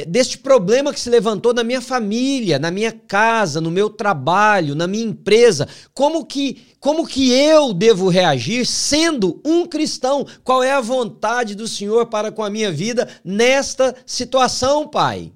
deste 0.06 0.38
problema 0.38 0.92
que 0.92 0.98
se 0.98 1.10
levantou 1.10 1.52
na 1.52 1.62
minha 1.62 1.82
família, 1.82 2.58
na 2.58 2.70
minha 2.70 2.90
casa, 2.90 3.60
no 3.60 3.70
meu 3.70 3.90
trabalho, 3.90 4.74
na 4.74 4.86
minha 4.86 5.04
empresa. 5.04 5.68
Como 5.92 6.24
que, 6.24 6.62
como 6.80 7.06
que 7.06 7.30
eu 7.30 7.74
devo 7.74 8.08
reagir 8.08 8.64
sendo 8.64 9.40
um 9.44 9.66
cristão? 9.66 10.26
Qual 10.42 10.62
é 10.62 10.72
a 10.72 10.80
vontade 10.80 11.54
do 11.54 11.68
Senhor 11.68 12.06
para 12.06 12.32
com 12.32 12.42
a 12.42 12.48
minha 12.48 12.72
vida 12.72 13.06
nesta 13.22 13.94
situação, 14.06 14.88
Pai? 14.88 15.30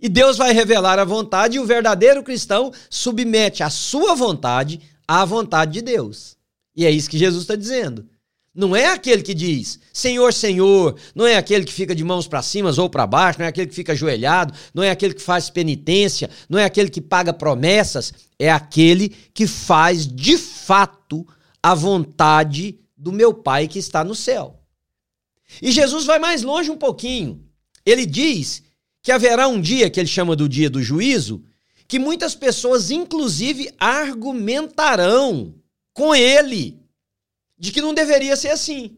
E 0.00 0.08
Deus 0.08 0.36
vai 0.36 0.52
revelar 0.52 0.98
a 0.98 1.04
vontade 1.04 1.56
e 1.56 1.60
o 1.60 1.64
verdadeiro 1.64 2.22
cristão 2.22 2.72
submete 2.90 3.62
a 3.62 3.70
sua 3.70 4.14
vontade 4.14 4.80
à 5.06 5.24
vontade 5.24 5.72
de 5.72 5.82
Deus. 5.82 6.36
E 6.74 6.84
é 6.84 6.90
isso 6.90 7.08
que 7.08 7.16
Jesus 7.16 7.42
está 7.42 7.54
dizendo. 7.54 8.06
Não 8.56 8.74
é 8.74 8.86
aquele 8.86 9.22
que 9.22 9.34
diz 9.34 9.78
Senhor, 9.92 10.32
Senhor, 10.32 10.96
não 11.14 11.26
é 11.26 11.36
aquele 11.36 11.66
que 11.66 11.72
fica 11.72 11.94
de 11.94 12.02
mãos 12.02 12.26
para 12.26 12.40
cima 12.40 12.72
ou 12.78 12.88
para 12.88 13.06
baixo, 13.06 13.38
não 13.38 13.44
é 13.44 13.50
aquele 13.50 13.66
que 13.66 13.74
fica 13.74 13.92
ajoelhado, 13.92 14.54
não 14.72 14.82
é 14.82 14.90
aquele 14.90 15.12
que 15.12 15.20
faz 15.20 15.50
penitência, 15.50 16.30
não 16.48 16.58
é 16.58 16.64
aquele 16.64 16.88
que 16.88 17.02
paga 17.02 17.34
promessas, 17.34 18.14
é 18.38 18.50
aquele 18.50 19.10
que 19.10 19.46
faz 19.46 20.06
de 20.06 20.38
fato 20.38 21.26
a 21.62 21.74
vontade 21.74 22.80
do 22.96 23.12
meu 23.12 23.34
Pai 23.34 23.68
que 23.68 23.78
está 23.78 24.02
no 24.02 24.14
céu. 24.14 24.58
E 25.60 25.70
Jesus 25.70 26.06
vai 26.06 26.18
mais 26.18 26.42
longe 26.42 26.70
um 26.70 26.78
pouquinho. 26.78 27.44
Ele 27.84 28.06
diz 28.06 28.62
que 29.02 29.12
haverá 29.12 29.48
um 29.48 29.60
dia 29.60 29.90
que 29.90 30.00
ele 30.00 30.08
chama 30.08 30.34
do 30.34 30.48
dia 30.48 30.70
do 30.70 30.82
juízo, 30.82 31.44
que 31.86 31.98
muitas 31.98 32.34
pessoas, 32.34 32.90
inclusive, 32.90 33.70
argumentarão 33.78 35.54
com 35.92 36.14
ele 36.14 36.85
de 37.58 37.72
que 37.72 37.80
não 37.80 37.94
deveria 37.94 38.36
ser 38.36 38.48
assim. 38.48 38.96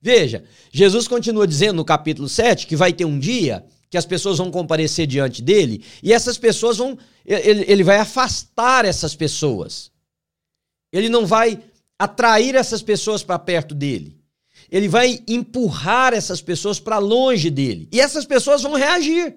Veja, 0.00 0.44
Jesus 0.72 1.08
continua 1.08 1.46
dizendo 1.46 1.76
no 1.76 1.84
capítulo 1.84 2.28
7 2.28 2.66
que 2.66 2.76
vai 2.76 2.92
ter 2.92 3.04
um 3.04 3.18
dia 3.18 3.64
que 3.88 3.96
as 3.96 4.06
pessoas 4.06 4.38
vão 4.38 4.50
comparecer 4.50 5.06
diante 5.06 5.42
dele 5.42 5.84
e 6.02 6.12
essas 6.12 6.38
pessoas 6.38 6.76
vão. 6.76 6.98
Ele, 7.24 7.64
ele 7.66 7.82
vai 7.82 7.98
afastar 7.98 8.84
essas 8.84 9.14
pessoas. 9.14 9.90
Ele 10.92 11.08
não 11.08 11.26
vai 11.26 11.60
atrair 11.98 12.54
essas 12.54 12.82
pessoas 12.82 13.22
para 13.22 13.38
perto 13.38 13.74
dele. 13.74 14.16
Ele 14.70 14.88
vai 14.88 15.22
empurrar 15.26 16.12
essas 16.12 16.40
pessoas 16.40 16.80
para 16.80 16.98
longe 16.98 17.50
dele. 17.50 17.88
E 17.92 18.00
essas 18.00 18.24
pessoas 18.24 18.62
vão 18.62 18.74
reagir. 18.74 19.36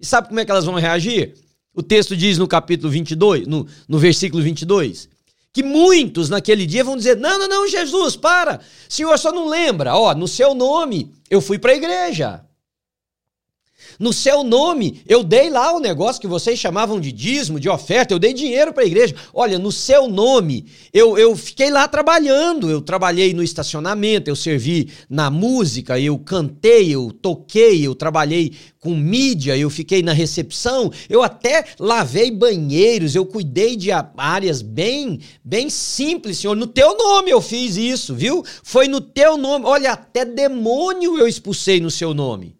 E 0.00 0.06
sabe 0.06 0.28
como 0.28 0.40
é 0.40 0.44
que 0.44 0.50
elas 0.50 0.64
vão 0.64 0.74
reagir? 0.74 1.34
O 1.74 1.82
texto 1.82 2.16
diz 2.16 2.38
no 2.38 2.46
capítulo 2.46 2.90
22, 2.90 3.46
no, 3.46 3.66
no 3.88 3.98
versículo 3.98 4.42
22, 4.42 5.08
que 5.54 5.62
muitos 5.62 6.28
naquele 6.28 6.66
dia 6.66 6.82
vão 6.82 6.96
dizer: 6.96 7.16
Não, 7.16 7.38
não, 7.38 7.48
não, 7.48 7.68
Jesus, 7.68 8.16
para. 8.16 8.60
Senhor, 8.88 9.16
só 9.16 9.32
não 9.32 9.48
lembra. 9.48 9.94
Ó, 9.94 10.12
no 10.12 10.26
seu 10.26 10.52
nome 10.52 11.14
eu 11.30 11.40
fui 11.40 11.58
para 11.58 11.72
a 11.72 11.76
igreja. 11.76 12.44
No 13.98 14.12
seu 14.12 14.42
nome, 14.42 15.02
eu 15.06 15.22
dei 15.22 15.50
lá 15.50 15.72
o 15.74 15.80
negócio 15.80 16.20
que 16.20 16.26
vocês 16.26 16.58
chamavam 16.58 17.00
de 17.00 17.12
dízimo, 17.12 17.60
de 17.60 17.68
oferta, 17.68 18.12
eu 18.12 18.18
dei 18.18 18.32
dinheiro 18.32 18.72
para 18.72 18.82
a 18.82 18.86
igreja. 18.86 19.14
Olha, 19.32 19.58
no 19.58 19.70
seu 19.70 20.08
nome, 20.08 20.66
eu, 20.92 21.16
eu 21.18 21.36
fiquei 21.36 21.70
lá 21.70 21.86
trabalhando. 21.86 22.70
Eu 22.70 22.80
trabalhei 22.80 23.32
no 23.32 23.42
estacionamento, 23.42 24.30
eu 24.30 24.36
servi 24.36 24.90
na 25.08 25.30
música, 25.30 25.98
eu 25.98 26.18
cantei, 26.18 26.94
eu 26.94 27.10
toquei, 27.10 27.86
eu 27.86 27.94
trabalhei 27.94 28.52
com 28.80 28.94
mídia, 28.94 29.56
eu 29.56 29.70
fiquei 29.70 30.02
na 30.02 30.12
recepção, 30.12 30.92
eu 31.08 31.22
até 31.22 31.64
lavei 31.78 32.30
banheiros, 32.30 33.14
eu 33.14 33.24
cuidei 33.24 33.76
de 33.76 33.90
áreas 33.90 34.60
bem, 34.60 35.20
bem 35.42 35.70
simples, 35.70 36.38
Senhor. 36.38 36.54
No 36.54 36.66
teu 36.66 36.96
nome 36.96 37.30
eu 37.30 37.40
fiz 37.40 37.76
isso, 37.76 38.14
viu? 38.14 38.44
Foi 38.62 38.86
no 38.86 39.00
teu 39.00 39.38
nome. 39.38 39.64
Olha, 39.64 39.92
até 39.92 40.24
demônio 40.24 41.18
eu 41.18 41.26
expulsei 41.26 41.80
no 41.80 41.90
seu 41.90 42.12
nome. 42.12 42.54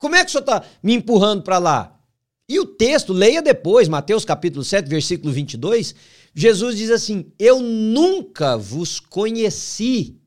Como 0.00 0.16
é 0.16 0.24
que 0.24 0.30
o 0.30 0.32
senhor 0.32 0.40
está 0.40 0.64
me 0.82 0.94
empurrando 0.94 1.42
para 1.42 1.58
lá? 1.58 2.00
E 2.48 2.58
o 2.58 2.64
texto, 2.64 3.12
leia 3.12 3.40
depois, 3.40 3.86
Mateus 3.86 4.24
capítulo 4.24 4.64
7, 4.64 4.88
versículo 4.88 5.30
22, 5.32 5.94
Jesus 6.34 6.76
diz 6.76 6.90
assim: 6.90 7.30
Eu 7.38 7.60
nunca 7.60 8.56
vos 8.56 8.98
conheci. 8.98 10.18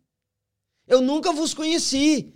Eu 0.88 1.01
nunca 1.01 1.33
vos 1.33 1.55
conheci. 1.55 2.33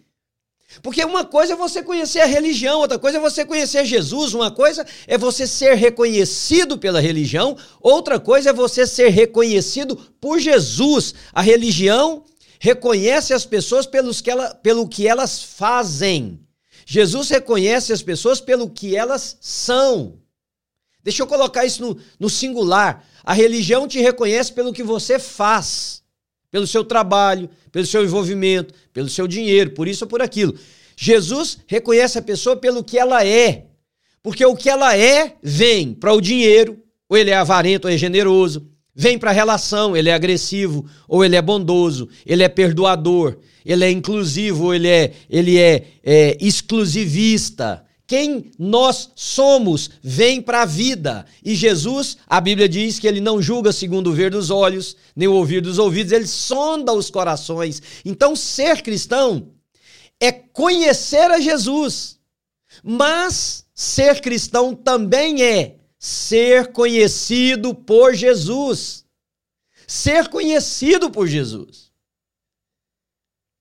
Porque 0.81 1.05
uma 1.05 1.23
coisa 1.23 1.53
é 1.53 1.55
você 1.55 1.81
conhecer 1.81 2.19
a 2.19 2.25
religião, 2.25 2.79
outra 2.79 2.99
coisa 2.99 3.17
é 3.17 3.21
você 3.21 3.45
conhecer 3.45 3.85
Jesus, 3.85 4.33
uma 4.33 4.51
coisa 4.51 4.85
é 5.05 5.17
você 5.17 5.47
ser 5.47 5.75
reconhecido 5.75 6.77
pela 6.77 6.99
religião, 6.99 7.55
outra 7.79 8.19
coisa 8.19 8.49
é 8.49 8.53
você 8.53 8.85
ser 8.85 9.09
reconhecido 9.09 9.95
por 10.19 10.39
Jesus. 10.39 11.13
A 11.31 11.41
religião 11.41 12.25
reconhece 12.59 13.31
as 13.31 13.45
pessoas 13.45 13.85
pelos 13.85 14.21
que 14.21 14.29
ela, 14.29 14.55
pelo 14.55 14.87
que 14.89 15.07
elas 15.07 15.41
fazem. 15.41 16.46
Jesus 16.89 17.27
reconhece 17.27 17.91
as 17.91 18.01
pessoas 18.01 18.39
pelo 18.39 18.69
que 18.69 18.95
elas 18.95 19.37
são. 19.41 20.13
Deixa 21.03 21.21
eu 21.21 21.27
colocar 21.27 21.65
isso 21.65 21.81
no, 21.81 21.97
no 22.17 22.29
singular. 22.29 23.05
A 23.25 23.33
religião 23.33 23.89
te 23.89 23.99
reconhece 23.99 24.53
pelo 24.53 24.71
que 24.71 24.83
você 24.83 25.19
faz, 25.19 26.01
pelo 26.49 26.65
seu 26.65 26.85
trabalho, 26.85 27.49
pelo 27.73 27.85
seu 27.85 28.05
envolvimento, 28.05 28.73
pelo 28.93 29.09
seu 29.09 29.27
dinheiro, 29.27 29.71
por 29.71 29.85
isso 29.85 30.05
ou 30.05 30.09
por 30.09 30.21
aquilo. 30.21 30.57
Jesus 30.95 31.57
reconhece 31.67 32.19
a 32.19 32.21
pessoa 32.21 32.55
pelo 32.55 32.81
que 32.81 32.97
ela 32.97 33.25
é. 33.25 33.65
Porque 34.23 34.45
o 34.45 34.55
que 34.55 34.69
ela 34.69 34.95
é 34.95 35.35
vem 35.43 35.93
para 35.93 36.13
o 36.13 36.21
dinheiro, 36.21 36.81
ou 37.09 37.17
ele 37.17 37.31
é 37.31 37.35
avarento 37.35 37.89
ou 37.89 37.93
é 37.93 37.97
generoso, 37.97 38.65
vem 38.97 39.19
para 39.19 39.29
a 39.29 39.33
relação, 39.33 39.95
ele 39.95 40.09
é 40.09 40.13
agressivo 40.13 40.83
ou 41.07 41.23
ele 41.23 41.35
é 41.35 41.41
bondoso, 41.41 42.09
ele 42.25 42.41
é 42.41 42.49
perdoador, 42.49 43.37
ele 43.63 43.85
é 43.85 43.91
inclusivo, 43.91 44.73
ele 44.73 44.87
é, 44.87 45.13
ele 45.29 45.59
é, 45.59 45.85
é 46.03 46.37
exclusivista. 46.41 47.85
Quem 48.07 48.51
nós 48.57 49.11
somos 49.15 49.91
vem 50.01 50.41
para 50.41 50.63
a 50.63 50.65
vida. 50.65 51.25
E 51.43 51.53
Jesus, 51.53 52.17
a 52.25 52.41
Bíblia 52.41 52.67
diz 52.67 52.97
que 52.97 53.05
ele 53.05 53.21
não 53.21 53.39
julga 53.39 53.71
segundo 53.71 54.09
o 54.09 54.13
ver 54.13 54.31
dos 54.31 54.49
olhos, 54.49 54.95
nem 55.15 55.27
o 55.27 55.33
ouvir 55.33 55.61
dos 55.61 55.77
ouvidos, 55.77 56.11
ele 56.11 56.25
sonda 56.25 56.91
os 56.91 57.11
corações. 57.11 57.81
Então, 58.03 58.35
ser 58.35 58.81
cristão 58.81 59.49
é 60.19 60.31
conhecer 60.31 61.29
a 61.29 61.39
Jesus, 61.39 62.17
mas 62.83 63.65
ser 63.75 64.21
cristão 64.21 64.73
também 64.73 65.43
é 65.43 65.76
ser 65.99 66.71
conhecido 66.71 67.73
por 67.73 68.13
Jesus. 68.13 69.05
Ser 69.85 70.27
conhecido 70.29 71.09
por 71.09 71.27
Jesus. 71.27 71.91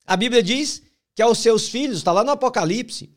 A 0.06 0.16
Bíblia 0.16 0.42
diz 0.42 0.82
que 1.14 1.22
aos 1.22 1.38
seus 1.38 1.68
filhos, 1.68 1.98
está 1.98 2.12
lá 2.12 2.22
no 2.22 2.30
Apocalipse, 2.32 3.10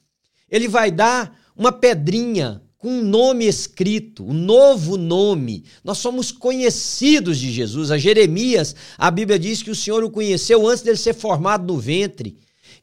ele 0.50 0.68
vai 0.68 0.90
dar 0.92 1.38
uma 1.56 1.72
pedrinha 1.72 2.64
com 2.78 2.90
um 2.90 3.04
nome 3.04 3.46
escrito, 3.46 4.24
um 4.24 4.34
novo 4.34 4.96
nome. 4.96 5.66
Nós 5.84 5.98
somos 5.98 6.32
conhecidos 6.32 7.38
de 7.38 7.52
Jesus. 7.52 7.92
A 7.92 7.98
Jeremias, 7.98 8.74
a 8.98 9.12
Bíblia 9.12 9.38
diz 9.38 9.62
que 9.62 9.70
o 9.70 9.76
Senhor 9.76 10.02
o 10.04 10.10
conheceu 10.10 10.66
antes 10.66 10.82
dele 10.82 10.98
ser 10.98 11.14
formado 11.14 11.72
no 11.72 11.78
ventre, 11.78 12.38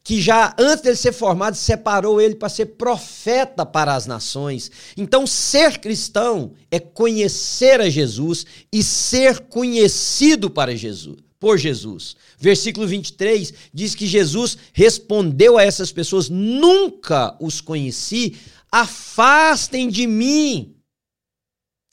que 0.06 0.22
já 0.22 0.54
antes 0.56 0.82
dele 0.82 0.94
ser 0.94 1.10
formado 1.10 1.56
separou 1.56 2.20
ele 2.20 2.36
para 2.36 2.48
ser 2.48 2.66
profeta 2.66 3.66
para 3.66 3.92
as 3.92 4.06
nações. 4.06 4.70
Então, 4.96 5.26
ser 5.26 5.80
cristão 5.80 6.52
é 6.70 6.78
conhecer 6.78 7.80
a 7.80 7.90
Jesus 7.90 8.46
e 8.72 8.84
ser 8.84 9.40
conhecido 9.40 10.48
para 10.48 10.76
Jesus, 10.76 11.16
por 11.40 11.58
Jesus. 11.58 12.14
Versículo 12.38 12.86
23 12.86 13.52
diz 13.74 13.96
que 13.96 14.06
Jesus 14.06 14.56
respondeu 14.72 15.58
a 15.58 15.64
essas 15.64 15.90
pessoas: 15.90 16.28
Nunca 16.28 17.36
os 17.40 17.60
conheci, 17.60 18.36
Afastem 18.70 19.88
de 19.88 20.06
mim. 20.06 20.76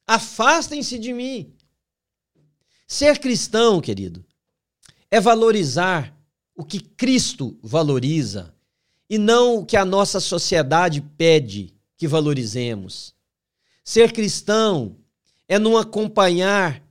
Afastem-se 0.05 0.99
de 0.99 1.13
mim. 1.13 1.51
Ser 2.87 3.17
cristão, 3.17 3.81
querido, 3.81 4.23
é 5.09 5.19
valorizar 5.19 6.15
o 6.55 6.63
que 6.63 6.79
Cristo 6.79 7.57
valoriza 7.61 8.53
e 9.09 9.17
não 9.17 9.57
o 9.57 9.65
que 9.65 9.77
a 9.77 9.85
nossa 9.85 10.19
sociedade 10.19 11.01
pede 11.17 11.73
que 11.97 12.07
valorizemos. 12.07 13.13
Ser 13.83 14.11
cristão 14.11 14.97
é 15.47 15.59
não 15.59 15.77
acompanhar 15.77 16.81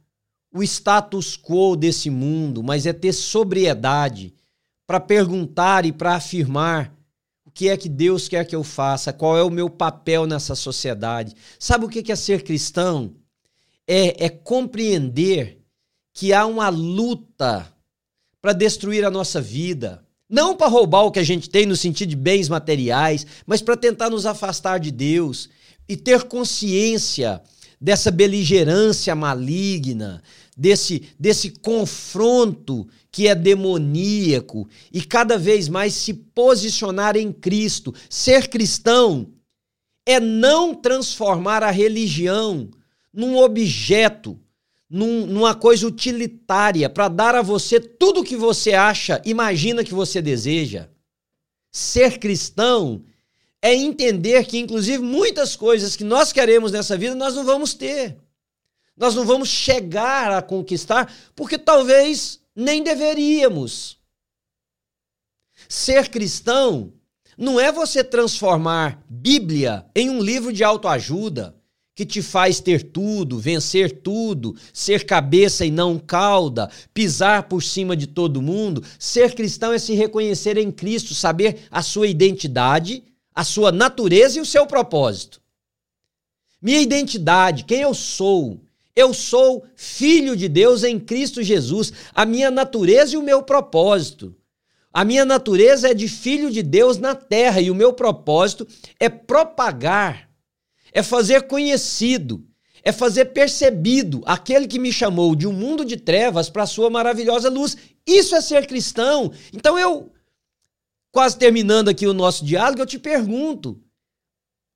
o 0.54 0.62
status 0.62 1.36
quo 1.36 1.76
desse 1.76 2.10
mundo, 2.10 2.62
mas 2.62 2.86
é 2.86 2.92
ter 2.92 3.12
sobriedade 3.12 4.34
para 4.86 5.00
perguntar 5.00 5.86
e 5.86 5.92
para 5.92 6.14
afirmar 6.14 6.94
que 7.54 7.68
é 7.68 7.76
que 7.76 7.88
Deus 7.88 8.28
quer 8.28 8.44
que 8.46 8.56
eu 8.56 8.64
faça? 8.64 9.12
Qual 9.12 9.36
é 9.36 9.42
o 9.42 9.50
meu 9.50 9.68
papel 9.68 10.26
nessa 10.26 10.54
sociedade? 10.54 11.34
Sabe 11.58 11.84
o 11.84 11.88
que 11.88 12.10
é 12.10 12.16
ser 12.16 12.42
cristão? 12.42 13.14
É, 13.86 14.26
é 14.26 14.28
compreender 14.28 15.60
que 16.12 16.32
há 16.32 16.46
uma 16.46 16.68
luta 16.68 17.72
para 18.42 18.52
destruir 18.52 19.04
a 19.04 19.10
nossa 19.10 19.40
vida. 19.40 20.04
Não 20.28 20.56
para 20.56 20.66
roubar 20.66 21.04
o 21.04 21.12
que 21.12 21.20
a 21.20 21.24
gente 21.24 21.48
tem 21.48 21.64
no 21.64 21.76
sentido 21.76 22.08
de 22.08 22.16
bens 22.16 22.48
materiais, 22.48 23.24
mas 23.46 23.62
para 23.62 23.76
tentar 23.76 24.10
nos 24.10 24.26
afastar 24.26 24.80
de 24.80 24.90
Deus 24.90 25.48
e 25.88 25.96
ter 25.96 26.24
consciência 26.24 27.40
dessa 27.80 28.10
beligerância 28.10 29.14
maligna, 29.14 30.22
desse, 30.56 31.02
desse 31.18 31.50
confronto 31.50 32.88
que 33.10 33.28
é 33.28 33.34
demoníaco 33.34 34.68
e 34.92 35.02
cada 35.02 35.36
vez 35.36 35.68
mais 35.68 35.92
se 35.94 36.14
posicionar 36.14 37.16
em 37.16 37.30
Cristo. 37.30 37.94
Ser 38.08 38.48
cristão 38.48 39.28
é 40.06 40.18
não 40.18 40.74
transformar 40.74 41.62
a 41.62 41.70
religião 41.70 42.70
num 43.12 43.36
objeto, 43.36 44.40
num, 44.92 45.24
numa 45.24 45.54
coisa 45.54 45.86
utilitária 45.86 46.90
para 46.90 47.08
dar 47.08 47.34
a 47.34 47.40
você 47.40 47.80
tudo 47.80 48.20
o 48.20 48.24
que 48.24 48.36
você 48.36 48.74
acha, 48.74 49.22
imagina 49.24 49.82
que 49.82 49.94
você 49.94 50.20
deseja. 50.20 50.86
Ser 51.70 52.18
cristão 52.18 53.02
é 53.62 53.74
entender 53.74 54.44
que, 54.44 54.58
inclusive, 54.58 55.02
muitas 55.02 55.56
coisas 55.56 55.96
que 55.96 56.04
nós 56.04 56.30
queremos 56.30 56.72
nessa 56.72 56.94
vida 56.98 57.14
nós 57.14 57.34
não 57.34 57.42
vamos 57.42 57.72
ter. 57.72 58.18
Nós 58.94 59.14
não 59.14 59.24
vamos 59.24 59.48
chegar 59.48 60.30
a 60.30 60.42
conquistar, 60.42 61.10
porque 61.34 61.56
talvez 61.56 62.42
nem 62.54 62.82
deveríamos. 62.82 63.98
Ser 65.70 66.10
cristão 66.10 66.92
não 67.38 67.58
é 67.58 67.72
você 67.72 68.04
transformar 68.04 69.02
Bíblia 69.08 69.86
em 69.96 70.10
um 70.10 70.20
livro 70.20 70.52
de 70.52 70.62
autoajuda 70.62 71.61
que 71.94 72.06
te 72.06 72.22
faz 72.22 72.58
ter 72.58 72.82
tudo, 72.82 73.38
vencer 73.38 74.00
tudo, 74.00 74.56
ser 74.72 75.04
cabeça 75.04 75.64
e 75.64 75.70
não 75.70 75.98
cauda, 75.98 76.70
pisar 76.94 77.44
por 77.44 77.62
cima 77.62 77.96
de 77.96 78.06
todo 78.06 78.42
mundo. 78.42 78.82
Ser 78.98 79.34
cristão 79.34 79.72
é 79.72 79.78
se 79.78 79.94
reconhecer 79.94 80.56
em 80.56 80.70
Cristo, 80.70 81.14
saber 81.14 81.60
a 81.70 81.82
sua 81.82 82.06
identidade, 82.06 83.04
a 83.34 83.44
sua 83.44 83.70
natureza 83.70 84.38
e 84.38 84.40
o 84.40 84.46
seu 84.46 84.66
propósito. 84.66 85.40
Minha 86.60 86.80
identidade, 86.80 87.64
quem 87.64 87.80
eu 87.80 87.92
sou, 87.92 88.60
eu 88.94 89.12
sou 89.12 89.64
filho 89.74 90.36
de 90.36 90.48
Deus 90.48 90.84
em 90.84 90.98
Cristo 90.98 91.42
Jesus, 91.42 91.92
a 92.14 92.24
minha 92.24 92.50
natureza 92.50 93.14
e 93.14 93.18
o 93.18 93.22
meu 93.22 93.42
propósito. 93.42 94.34
A 94.92 95.04
minha 95.04 95.24
natureza 95.24 95.90
é 95.90 95.94
de 95.94 96.06
filho 96.06 96.50
de 96.50 96.62
Deus 96.62 96.98
na 96.98 97.14
terra 97.14 97.60
e 97.60 97.70
o 97.70 97.74
meu 97.74 97.94
propósito 97.94 98.68
é 99.00 99.08
propagar, 99.08 100.28
é 100.92 101.02
fazer 101.02 101.42
conhecido, 101.42 102.44
é 102.82 102.92
fazer 102.92 103.26
percebido 103.26 104.22
aquele 104.26 104.66
que 104.66 104.78
me 104.78 104.92
chamou 104.92 105.34
de 105.34 105.46
um 105.46 105.52
mundo 105.52 105.84
de 105.84 105.96
trevas 105.96 106.50
para 106.50 106.64
a 106.64 106.66
sua 106.66 106.90
maravilhosa 106.90 107.48
luz. 107.48 107.76
Isso 108.06 108.34
é 108.34 108.40
ser 108.40 108.66
cristão. 108.66 109.32
Então 109.52 109.78
eu, 109.78 110.12
quase 111.10 111.38
terminando 111.38 111.88
aqui 111.88 112.06
o 112.06 112.14
nosso 112.14 112.44
diálogo, 112.44 112.82
eu 112.82 112.86
te 112.86 112.98
pergunto: 112.98 113.80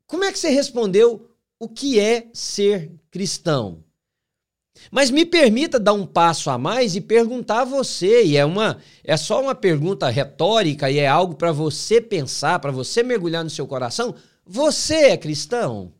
como 0.06 0.24
é 0.24 0.32
que 0.32 0.38
você 0.38 0.48
respondeu 0.48 1.28
o 1.58 1.68
que 1.68 1.98
é 1.98 2.28
ser 2.32 2.92
cristão? 3.10 3.84
Mas 4.90 5.10
me 5.10 5.24
permita 5.24 5.80
dar 5.80 5.94
um 5.94 6.06
passo 6.06 6.50
a 6.50 6.58
mais 6.58 6.94
e 6.94 7.00
perguntar 7.00 7.62
a 7.62 7.64
você, 7.64 8.24
e 8.24 8.36
é 8.36 8.44
uma 8.44 8.78
é 9.02 9.16
só 9.16 9.42
uma 9.42 9.54
pergunta 9.54 10.08
retórica 10.08 10.90
e 10.90 10.98
é 10.98 11.08
algo 11.08 11.34
para 11.34 11.50
você 11.50 12.00
pensar, 12.00 12.58
para 12.58 12.70
você 12.70 13.02
mergulhar 13.02 13.42
no 13.42 13.50
seu 13.50 13.66
coração. 13.66 14.14
Você 14.46 14.94
é 14.94 15.16
cristão? 15.16 15.92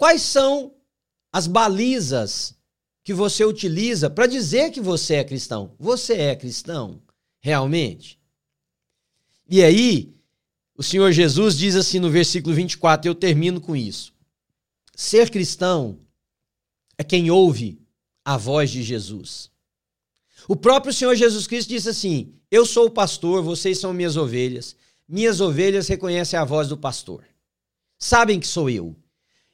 Quais 0.00 0.22
são 0.22 0.74
as 1.30 1.46
balizas 1.46 2.54
que 3.04 3.12
você 3.12 3.44
utiliza 3.44 4.08
para 4.08 4.26
dizer 4.26 4.70
que 4.70 4.80
você 4.80 5.16
é 5.16 5.24
cristão? 5.24 5.76
Você 5.78 6.14
é 6.14 6.34
cristão 6.34 7.02
realmente? 7.38 8.18
E 9.46 9.62
aí, 9.62 10.14
o 10.74 10.82
Senhor 10.82 11.12
Jesus 11.12 11.54
diz 11.54 11.76
assim 11.76 11.98
no 11.98 12.08
versículo 12.08 12.54
24, 12.54 13.10
eu 13.10 13.14
termino 13.14 13.60
com 13.60 13.76
isso. 13.76 14.14
Ser 14.96 15.28
cristão 15.28 16.00
é 16.96 17.04
quem 17.04 17.30
ouve 17.30 17.78
a 18.24 18.38
voz 18.38 18.70
de 18.70 18.82
Jesus. 18.82 19.50
O 20.48 20.56
próprio 20.56 20.94
Senhor 20.94 21.14
Jesus 21.14 21.46
Cristo 21.46 21.68
disse 21.68 21.90
assim: 21.90 22.32
Eu 22.50 22.64
sou 22.64 22.86
o 22.86 22.90
pastor, 22.90 23.42
vocês 23.42 23.78
são 23.78 23.92
minhas 23.92 24.16
ovelhas. 24.16 24.74
Minhas 25.06 25.42
ovelhas 25.42 25.88
reconhecem 25.88 26.38
a 26.38 26.44
voz 26.46 26.68
do 26.68 26.78
pastor. 26.78 27.22
Sabem 27.98 28.40
que 28.40 28.48
sou 28.48 28.70
eu. 28.70 28.96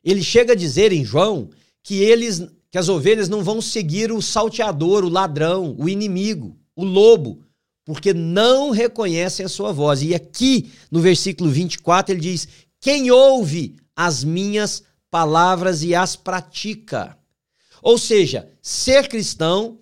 Ele 0.07 0.23
chega 0.23 0.53
a 0.53 0.57
dizer 0.57 0.93
em 0.93 1.05
João 1.05 1.51
que 1.83 1.97
eles 1.97 2.47
que 2.71 2.79
as 2.79 2.89
ovelhas 2.89 3.29
não 3.29 3.43
vão 3.43 3.61
seguir 3.61 4.13
o 4.13 4.23
salteador, 4.23 5.05
o 5.05 5.09
ladrão, 5.09 5.75
o 5.79 5.89
inimigo, 5.89 6.57
o 6.77 6.85
lobo, 6.85 7.43
porque 7.85 8.13
não 8.15 8.71
reconhecem 8.71 9.45
a 9.45 9.49
sua 9.49 9.73
voz. 9.73 10.03
E 10.03 10.15
aqui 10.15 10.71
no 10.91 11.01
versículo 11.01 11.51
24 11.51 12.15
ele 12.15 12.21
diz: 12.21 12.47
Quem 12.81 13.11
ouve 13.11 13.77
as 13.97 14.23
minhas 14.23 14.85
palavras 15.11 15.83
e 15.83 15.95
as 15.95 16.15
pratica. 16.15 17.19
Ou 17.83 17.99
seja, 17.99 18.49
ser 18.63 19.09
cristão 19.09 19.81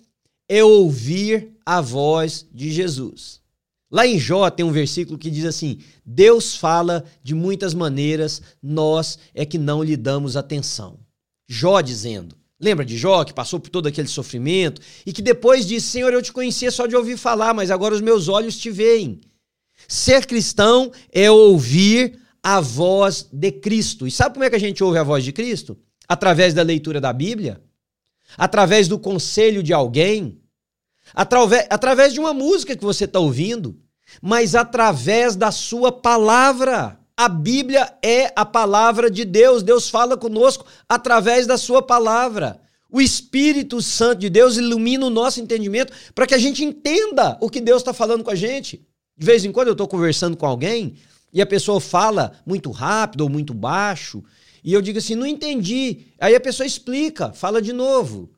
é 0.49 0.63
ouvir 0.63 1.51
a 1.65 1.81
voz 1.81 2.47
de 2.51 2.71
Jesus. 2.71 3.41
Lá 3.91 4.05
em 4.05 4.17
Jó 4.17 4.49
tem 4.49 4.65
um 4.65 4.71
versículo 4.71 5.17
que 5.17 5.29
diz 5.29 5.45
assim: 5.45 5.79
Deus 6.05 6.55
fala 6.55 7.05
de 7.23 7.35
muitas 7.35 7.73
maneiras, 7.73 8.41
nós 8.61 9.19
é 9.33 9.45
que 9.45 9.57
não 9.57 9.83
lhe 9.83 9.95
damos 9.95 10.35
atenção. 10.35 10.99
Jó 11.47 11.81
dizendo. 11.81 12.35
Lembra 12.59 12.85
de 12.85 12.97
Jó 12.97 13.23
que 13.25 13.33
passou 13.33 13.59
por 13.59 13.69
todo 13.69 13.87
aquele 13.87 14.07
sofrimento 14.07 14.81
e 15.05 15.11
que 15.11 15.21
depois 15.21 15.67
disse: 15.67 15.87
Senhor, 15.87 16.11
eu 16.13 16.21
te 16.21 16.31
conhecia 16.31 16.71
só 16.71 16.87
de 16.87 16.95
ouvir 16.95 17.17
falar, 17.17 17.53
mas 17.53 17.69
agora 17.69 17.93
os 17.93 18.01
meus 18.01 18.27
olhos 18.27 18.57
te 18.57 18.71
veem. 18.71 19.19
Ser 19.87 20.25
cristão 20.25 20.91
é 21.11 21.29
ouvir 21.29 22.17
a 22.41 22.61
voz 22.61 23.27
de 23.31 23.51
Cristo. 23.51 24.07
E 24.07 24.11
sabe 24.11 24.35
como 24.35 24.45
é 24.45 24.49
que 24.49 24.55
a 24.55 24.59
gente 24.59 24.83
ouve 24.83 24.97
a 24.97 25.03
voz 25.03 25.23
de 25.23 25.33
Cristo? 25.33 25.77
Através 26.07 26.53
da 26.53 26.61
leitura 26.61 27.01
da 27.01 27.11
Bíblia, 27.11 27.61
através 28.37 28.87
do 28.87 28.97
conselho 28.97 29.61
de 29.61 29.73
alguém, 29.73 30.39
através, 31.13 31.67
através 31.69 32.13
de 32.13 32.19
uma 32.19 32.33
música 32.33 32.75
que 32.75 32.83
você 32.83 33.05
está 33.05 33.19
ouvindo, 33.19 33.77
mas 34.21 34.55
através 34.55 35.35
da 35.35 35.51
sua 35.51 35.91
palavra. 35.91 36.99
A 37.17 37.29
Bíblia 37.29 37.93
é 38.03 38.33
a 38.35 38.45
palavra 38.45 39.09
de 39.09 39.23
Deus. 39.23 39.63
Deus 39.63 39.89
fala 39.89 40.17
conosco 40.17 40.65
através 40.87 41.47
da 41.47 41.57
sua 41.57 41.81
palavra. 41.81 42.59
O 42.91 43.01
Espírito 43.01 43.81
Santo 43.81 44.19
de 44.19 44.29
Deus 44.29 44.57
ilumina 44.57 45.05
o 45.05 45.09
nosso 45.09 45.39
entendimento 45.39 45.93
para 46.13 46.27
que 46.27 46.33
a 46.33 46.37
gente 46.37 46.63
entenda 46.63 47.37
o 47.41 47.49
que 47.49 47.61
Deus 47.61 47.81
está 47.81 47.93
falando 47.93 48.23
com 48.23 48.31
a 48.31 48.35
gente. 48.35 48.85
De 49.17 49.25
vez 49.25 49.45
em 49.45 49.51
quando 49.51 49.69
eu 49.69 49.73
estou 49.73 49.87
conversando 49.87 50.35
com 50.35 50.45
alguém 50.45 50.95
e 51.31 51.41
a 51.41 51.45
pessoa 51.45 51.79
fala 51.79 52.33
muito 52.45 52.69
rápido 52.71 53.21
ou 53.21 53.29
muito 53.29 53.53
baixo, 53.53 54.23
e 54.63 54.73
eu 54.73 54.81
digo 54.81 54.97
assim, 54.97 55.13
não 55.13 55.27
entendi. 55.27 56.07
Aí 56.19 56.33
a 56.33 56.39
pessoa 56.39 56.65
explica, 56.65 57.31
fala 57.31 57.61
de 57.61 57.71
novo. 57.71 58.31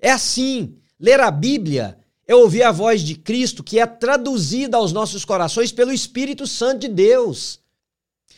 É 0.00 0.10
assim. 0.10 0.79
Ler 1.00 1.18
a 1.20 1.30
Bíblia 1.30 1.98
é 2.28 2.34
ouvir 2.34 2.62
a 2.62 2.70
voz 2.70 3.00
de 3.00 3.14
Cristo 3.14 3.64
que 3.64 3.80
é 3.80 3.86
traduzida 3.86 4.76
aos 4.76 4.92
nossos 4.92 5.24
corações 5.24 5.72
pelo 5.72 5.92
Espírito 5.92 6.46
Santo 6.46 6.80
de 6.80 6.88
Deus, 6.88 7.58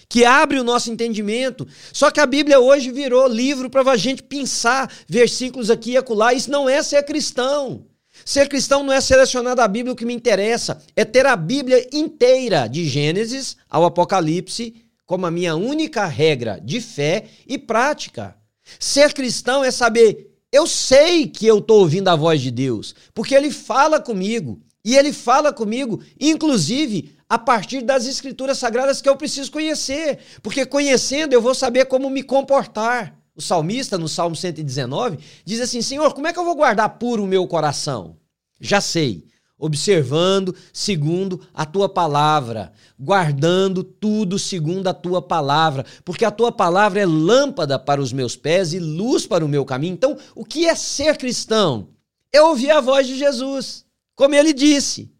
que 0.09 0.25
abre 0.25 0.61
o 0.61 0.65
nosso 0.65 0.91
entendimento. 0.91 1.67
Só 1.93 2.11
que 2.11 2.21
a 2.21 2.27
Bíblia 2.27 2.61
hoje 2.61 2.93
virou 2.93 3.27
livro 3.27 3.69
para 3.69 3.91
a 3.91 3.97
gente 3.97 4.23
pensar 4.23 4.91
versículos 5.09 5.71
aqui 5.71 5.93
e 5.93 5.97
acolá. 5.97 6.33
Isso 6.33 6.51
não 6.51 6.69
é 6.69 6.83
ser 6.83 7.03
cristão. 7.03 7.85
Ser 8.25 8.49
cristão 8.49 8.85
não 8.85 8.93
é 8.93 9.01
selecionar 9.01 9.57
da 9.57 9.67
Bíblia 9.67 9.93
o 9.93 9.97
que 9.97 10.05
me 10.05 10.15
interessa, 10.15 10.81
é 10.95 11.05
ter 11.05 11.27
a 11.27 11.35
Bíblia 11.35 11.89
inteira, 11.93 12.69
de 12.69 12.87
Gênesis 12.87 13.57
ao 13.69 13.85
Apocalipse, 13.85 14.75
como 15.07 15.27
a 15.27 15.31
minha 15.31 15.57
única 15.57 16.07
regra 16.07 16.61
de 16.63 16.81
fé 16.81 17.25
e 17.47 17.59
prática. 17.59 18.37
Ser 18.79 19.13
cristão 19.13 19.65
é 19.65 19.71
saber 19.71 20.32
eu 20.53 20.67
sei 20.67 21.27
que 21.27 21.47
eu 21.47 21.59
estou 21.59 21.81
ouvindo 21.81 22.09
a 22.09 22.15
voz 22.15 22.41
de 22.41 22.51
Deus, 22.51 22.95
porque 23.15 23.35
Ele 23.35 23.51
fala 23.51 23.99
comigo. 23.99 24.61
E 24.85 24.97
Ele 24.97 25.13
fala 25.13 25.53
comigo, 25.53 26.03
inclusive, 26.21 27.17
a 27.29 27.39
partir 27.39 27.83
das 27.83 28.05
escrituras 28.05 28.59
sagradas 28.59 29.01
que 29.01 29.09
eu 29.09 29.17
preciso 29.17 29.51
conhecer. 29.51 30.19
Porque 30.43 30.67
conhecendo 30.67 31.33
eu 31.33 31.41
vou 31.41 31.55
saber 31.55 31.87
como 31.87 32.11
me 32.11 32.23
comportar. 32.23 33.19
O 33.35 33.41
salmista, 33.41 33.97
no 33.97 34.09
Salmo 34.09 34.37
119, 34.37 35.19
diz 35.43 35.59
assim: 35.61 35.81
Senhor, 35.81 36.13
como 36.13 36.27
é 36.27 36.33
que 36.35 36.39
eu 36.39 36.45
vou 36.45 36.55
guardar 36.55 36.99
puro 36.99 37.25
o 37.25 37.27
meu 37.27 37.47
coração? 37.47 38.19
Já 38.61 38.79
sei 38.79 39.25
observando 39.63 40.53
segundo 40.73 41.41
a 41.55 41.65
tua 41.65 41.89
palavra, 41.89 42.73
guardando 42.99 43.85
tudo 43.85 44.37
segundo 44.37 44.89
a 44.89 44.93
tua 44.93 45.23
palavra, 45.23 45.87
porque 46.05 46.25
a 46.25 46.33
tua 46.33 46.51
palavra 46.51 47.01
é 47.01 47.07
lâmpada 47.07 47.79
para 47.79 48.03
os 48.03 48.13
meus 48.13 48.35
pés 48.35 48.73
e 48.73 48.81
luz 48.81 49.25
para 49.25 49.45
o 49.45 49.49
meu 49.49 49.65
caminho. 49.65 49.95
Então, 49.95 50.19
o 50.35 50.45
que 50.45 50.67
é 50.67 50.75
ser 50.75 51.17
cristão? 51.17 51.91
É 52.33 52.43
ouvir 52.43 52.73
a 52.73 52.81
voz 52.81 53.07
de 53.07 53.17
Jesus, 53.17 53.85
como 54.17 54.35
ele 54.35 54.53
disse. 54.53 55.13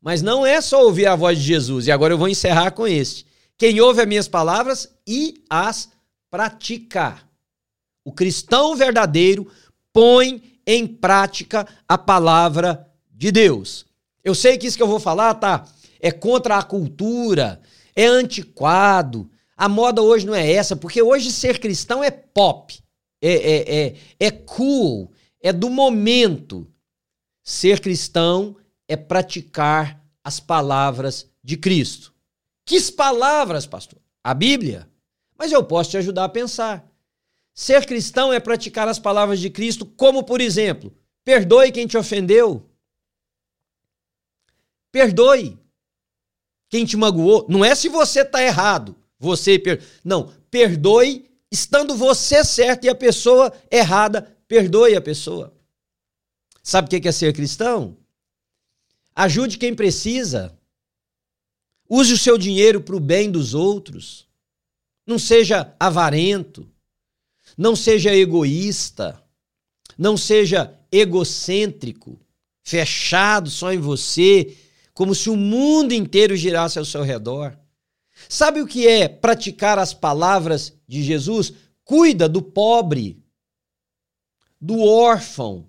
Mas 0.00 0.22
não 0.22 0.46
é 0.46 0.62
só 0.62 0.82
ouvir 0.82 1.04
a 1.04 1.14
voz 1.14 1.38
de 1.38 1.44
Jesus, 1.44 1.86
e 1.86 1.92
agora 1.92 2.14
eu 2.14 2.18
vou 2.18 2.28
encerrar 2.28 2.70
com 2.70 2.88
este. 2.88 3.26
Quem 3.58 3.78
ouve 3.82 4.00
as 4.00 4.08
minhas 4.08 4.28
palavras 4.28 4.88
e 5.06 5.44
as 5.50 5.90
pratica. 6.30 7.18
O 8.02 8.14
cristão 8.14 8.74
verdadeiro 8.74 9.46
põe 9.92 10.58
em 10.66 10.86
prática 10.86 11.68
a 11.86 11.98
palavra 11.98 12.74
de 12.74 12.87
Deus. 13.32 13.84
Eu 14.22 14.34
sei 14.34 14.56
que 14.56 14.66
isso 14.66 14.76
que 14.76 14.82
eu 14.82 14.88
vou 14.88 15.00
falar, 15.00 15.34
tá? 15.34 15.66
É 16.00 16.12
contra 16.12 16.56
a 16.56 16.62
cultura, 16.62 17.60
é 17.94 18.06
antiquado. 18.06 19.28
A 19.56 19.68
moda 19.68 20.00
hoje 20.00 20.24
não 20.24 20.34
é 20.34 20.52
essa, 20.52 20.76
porque 20.76 21.02
hoje 21.02 21.32
ser 21.32 21.58
cristão 21.58 22.02
é 22.02 22.12
pop, 22.12 22.78
é, 23.20 23.32
é, 23.32 23.76
é, 23.76 23.94
é 24.20 24.30
cool, 24.30 25.10
é 25.42 25.52
do 25.52 25.68
momento. 25.68 26.66
Ser 27.42 27.80
cristão 27.80 28.56
é 28.86 28.96
praticar 28.96 30.00
as 30.22 30.38
palavras 30.38 31.26
de 31.42 31.56
Cristo. 31.56 32.14
Que 32.64 32.80
palavras, 32.92 33.66
pastor? 33.66 33.98
A 34.22 34.34
Bíblia. 34.34 34.88
Mas 35.36 35.50
eu 35.50 35.64
posso 35.64 35.90
te 35.90 35.96
ajudar 35.96 36.24
a 36.24 36.28
pensar. 36.28 36.86
Ser 37.54 37.86
cristão 37.86 38.32
é 38.32 38.38
praticar 38.38 38.86
as 38.86 38.98
palavras 38.98 39.40
de 39.40 39.50
Cristo, 39.50 39.84
como, 39.84 40.22
por 40.22 40.40
exemplo, 40.40 40.94
perdoe 41.24 41.72
quem 41.72 41.86
te 41.86 41.96
ofendeu, 41.96 42.68
Perdoe 44.90 45.58
quem 46.68 46.84
te 46.84 46.96
magoou. 46.96 47.46
Não 47.48 47.64
é 47.64 47.74
se 47.74 47.88
você 47.88 48.22
está 48.22 48.42
errado. 48.42 48.96
Você 49.18 49.58
per... 49.58 49.82
Não, 50.04 50.32
perdoe 50.50 51.28
estando 51.50 51.94
você 51.94 52.44
certo 52.44 52.84
e 52.84 52.88
a 52.88 52.94
pessoa 52.94 53.52
errada. 53.70 54.36
Perdoe 54.46 54.94
a 54.94 55.00
pessoa. 55.00 55.54
Sabe 56.62 56.86
o 56.86 57.00
que 57.00 57.08
é 57.08 57.12
ser 57.12 57.32
cristão? 57.32 57.96
Ajude 59.14 59.58
quem 59.58 59.74
precisa. 59.74 60.56
Use 61.88 62.12
o 62.12 62.18
seu 62.18 62.36
dinheiro 62.36 62.80
para 62.80 62.96
o 62.96 63.00
bem 63.00 63.30
dos 63.30 63.54
outros. 63.54 64.28
Não 65.06 65.18
seja 65.18 65.74
avarento. 65.80 66.70
Não 67.56 67.74
seja 67.74 68.14
egoísta. 68.14 69.22
Não 69.96 70.16
seja 70.16 70.78
egocêntrico, 70.92 72.20
fechado 72.62 73.50
só 73.50 73.72
em 73.72 73.78
você 73.78 74.56
como 74.98 75.14
se 75.14 75.30
o 75.30 75.36
mundo 75.36 75.92
inteiro 75.92 76.34
girasse 76.34 76.76
ao 76.76 76.84
seu 76.84 77.04
redor. 77.04 77.56
Sabe 78.28 78.60
o 78.60 78.66
que 78.66 78.88
é 78.88 79.06
praticar 79.06 79.78
as 79.78 79.94
palavras 79.94 80.72
de 80.88 81.04
Jesus? 81.04 81.52
Cuida 81.84 82.28
do 82.28 82.42
pobre, 82.42 83.22
do 84.60 84.80
órfão, 84.80 85.68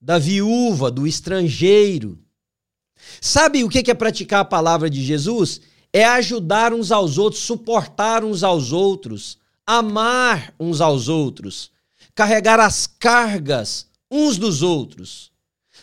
da 0.00 0.18
viúva, 0.18 0.90
do 0.90 1.06
estrangeiro. 1.06 2.18
Sabe 3.20 3.62
o 3.62 3.68
que 3.68 3.90
é 3.90 3.94
praticar 3.94 4.40
a 4.40 4.46
palavra 4.46 4.88
de 4.88 5.04
Jesus? 5.04 5.60
É 5.92 6.06
ajudar 6.06 6.72
uns 6.72 6.90
aos 6.90 7.18
outros, 7.18 7.42
suportar 7.42 8.24
uns 8.24 8.42
aos 8.42 8.72
outros, 8.72 9.36
amar 9.66 10.54
uns 10.58 10.80
aos 10.80 11.08
outros, 11.08 11.70
carregar 12.14 12.58
as 12.58 12.86
cargas 12.86 13.86
uns 14.10 14.38
dos 14.38 14.62
outros. 14.62 15.33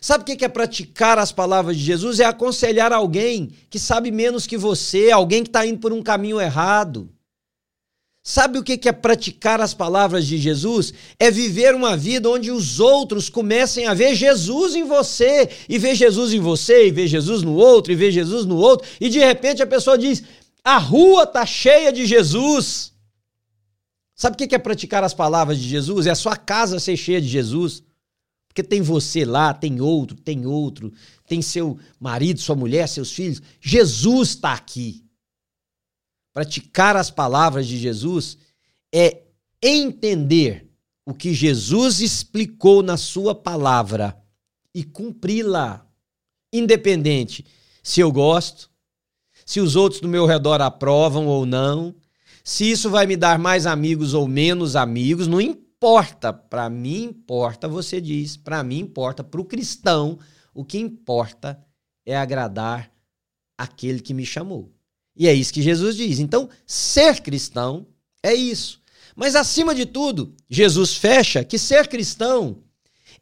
Sabe 0.03 0.23
o 0.23 0.35
que 0.35 0.43
é 0.43 0.49
praticar 0.49 1.19
as 1.19 1.31
palavras 1.31 1.77
de 1.77 1.83
Jesus? 1.83 2.19
É 2.19 2.25
aconselhar 2.25 2.91
alguém 2.91 3.51
que 3.69 3.77
sabe 3.77 4.09
menos 4.09 4.47
que 4.47 4.57
você, 4.57 5.11
alguém 5.11 5.43
que 5.43 5.49
está 5.49 5.63
indo 5.63 5.77
por 5.77 5.93
um 5.93 6.01
caminho 6.01 6.41
errado. 6.41 7.07
Sabe 8.23 8.57
o 8.57 8.63
que 8.63 8.89
é 8.89 8.91
praticar 8.91 9.61
as 9.61 9.75
palavras 9.75 10.25
de 10.25 10.39
Jesus? 10.39 10.91
É 11.19 11.29
viver 11.29 11.75
uma 11.75 11.95
vida 11.95 12.29
onde 12.29 12.49
os 12.49 12.79
outros 12.79 13.29
comecem 13.29 13.85
a 13.85 13.93
ver 13.93 14.15
Jesus 14.15 14.75
em 14.75 14.83
você, 14.83 15.47
e 15.69 15.77
ver 15.77 15.93
Jesus 15.93 16.33
em 16.33 16.39
você, 16.39 16.87
e 16.87 16.91
ver 16.91 17.07
Jesus 17.07 17.43
no 17.43 17.53
outro, 17.53 17.91
e 17.91 17.95
ver 17.95 18.11
Jesus 18.11 18.45
no 18.45 18.57
outro, 18.57 18.87
e 18.99 19.07
de 19.07 19.19
repente 19.19 19.61
a 19.61 19.67
pessoa 19.67 19.99
diz: 19.99 20.23
a 20.63 20.79
rua 20.79 21.23
está 21.23 21.45
cheia 21.45 21.93
de 21.93 22.07
Jesus. 22.07 22.91
Sabe 24.15 24.35
o 24.35 24.47
que 24.47 24.55
é 24.55 24.59
praticar 24.59 25.03
as 25.03 25.13
palavras 25.13 25.59
de 25.59 25.67
Jesus? 25.67 26.05
É 26.05 26.11
a 26.11 26.15
sua 26.15 26.35
casa 26.35 26.79
ser 26.79 26.97
cheia 26.97 27.21
de 27.21 27.27
Jesus. 27.27 27.83
Porque 28.51 28.61
tem 28.61 28.81
você 28.81 29.23
lá, 29.23 29.53
tem 29.53 29.79
outro, 29.79 30.17
tem 30.17 30.45
outro, 30.45 30.91
tem 31.25 31.41
seu 31.41 31.79
marido, 31.97 32.41
sua 32.41 32.55
mulher, 32.55 32.85
seus 32.87 33.09
filhos. 33.09 33.41
Jesus 33.61 34.31
está 34.31 34.51
aqui. 34.51 35.05
Praticar 36.33 36.97
as 36.97 37.09
palavras 37.09 37.65
de 37.65 37.77
Jesus 37.77 38.37
é 38.93 39.21
entender 39.63 40.69
o 41.05 41.13
que 41.13 41.33
Jesus 41.33 42.01
explicou 42.01 42.83
na 42.83 42.97
sua 42.97 43.33
palavra 43.33 44.21
e 44.75 44.83
cumpri-la, 44.83 45.87
independente 46.51 47.45
se 47.81 48.01
eu 48.01 48.11
gosto, 48.11 48.69
se 49.45 49.61
os 49.61 49.77
outros 49.77 50.01
do 50.01 50.09
meu 50.09 50.25
redor 50.25 50.61
aprovam 50.61 51.25
ou 51.25 51.45
não, 51.45 51.95
se 52.43 52.69
isso 52.69 52.89
vai 52.89 53.07
me 53.07 53.15
dar 53.15 53.39
mais 53.39 53.65
amigos 53.65 54.13
ou 54.13 54.27
menos 54.27 54.75
amigos, 54.75 55.25
não 55.25 55.39
importa 55.39 55.60
importa, 55.81 56.31
para 56.31 56.69
mim 56.69 57.05
importa, 57.05 57.67
você 57.67 57.99
diz, 57.99 58.37
para 58.37 58.63
mim 58.63 58.81
importa, 58.81 59.23
para 59.23 59.41
o 59.41 59.45
cristão, 59.45 60.19
o 60.53 60.63
que 60.63 60.77
importa 60.77 61.59
é 62.05 62.15
agradar 62.15 62.91
aquele 63.57 63.99
que 63.99 64.13
me 64.13 64.23
chamou. 64.23 64.71
E 65.15 65.27
é 65.27 65.33
isso 65.33 65.51
que 65.51 65.59
Jesus 65.59 65.95
diz. 65.95 66.19
Então, 66.19 66.47
ser 66.67 67.19
cristão 67.21 67.87
é 68.21 68.31
isso. 68.31 68.79
Mas 69.15 69.35
acima 69.35 69.73
de 69.73 69.87
tudo, 69.87 70.35
Jesus 70.47 70.93
fecha 70.93 71.43
que 71.43 71.57
ser 71.57 71.87
cristão 71.87 72.59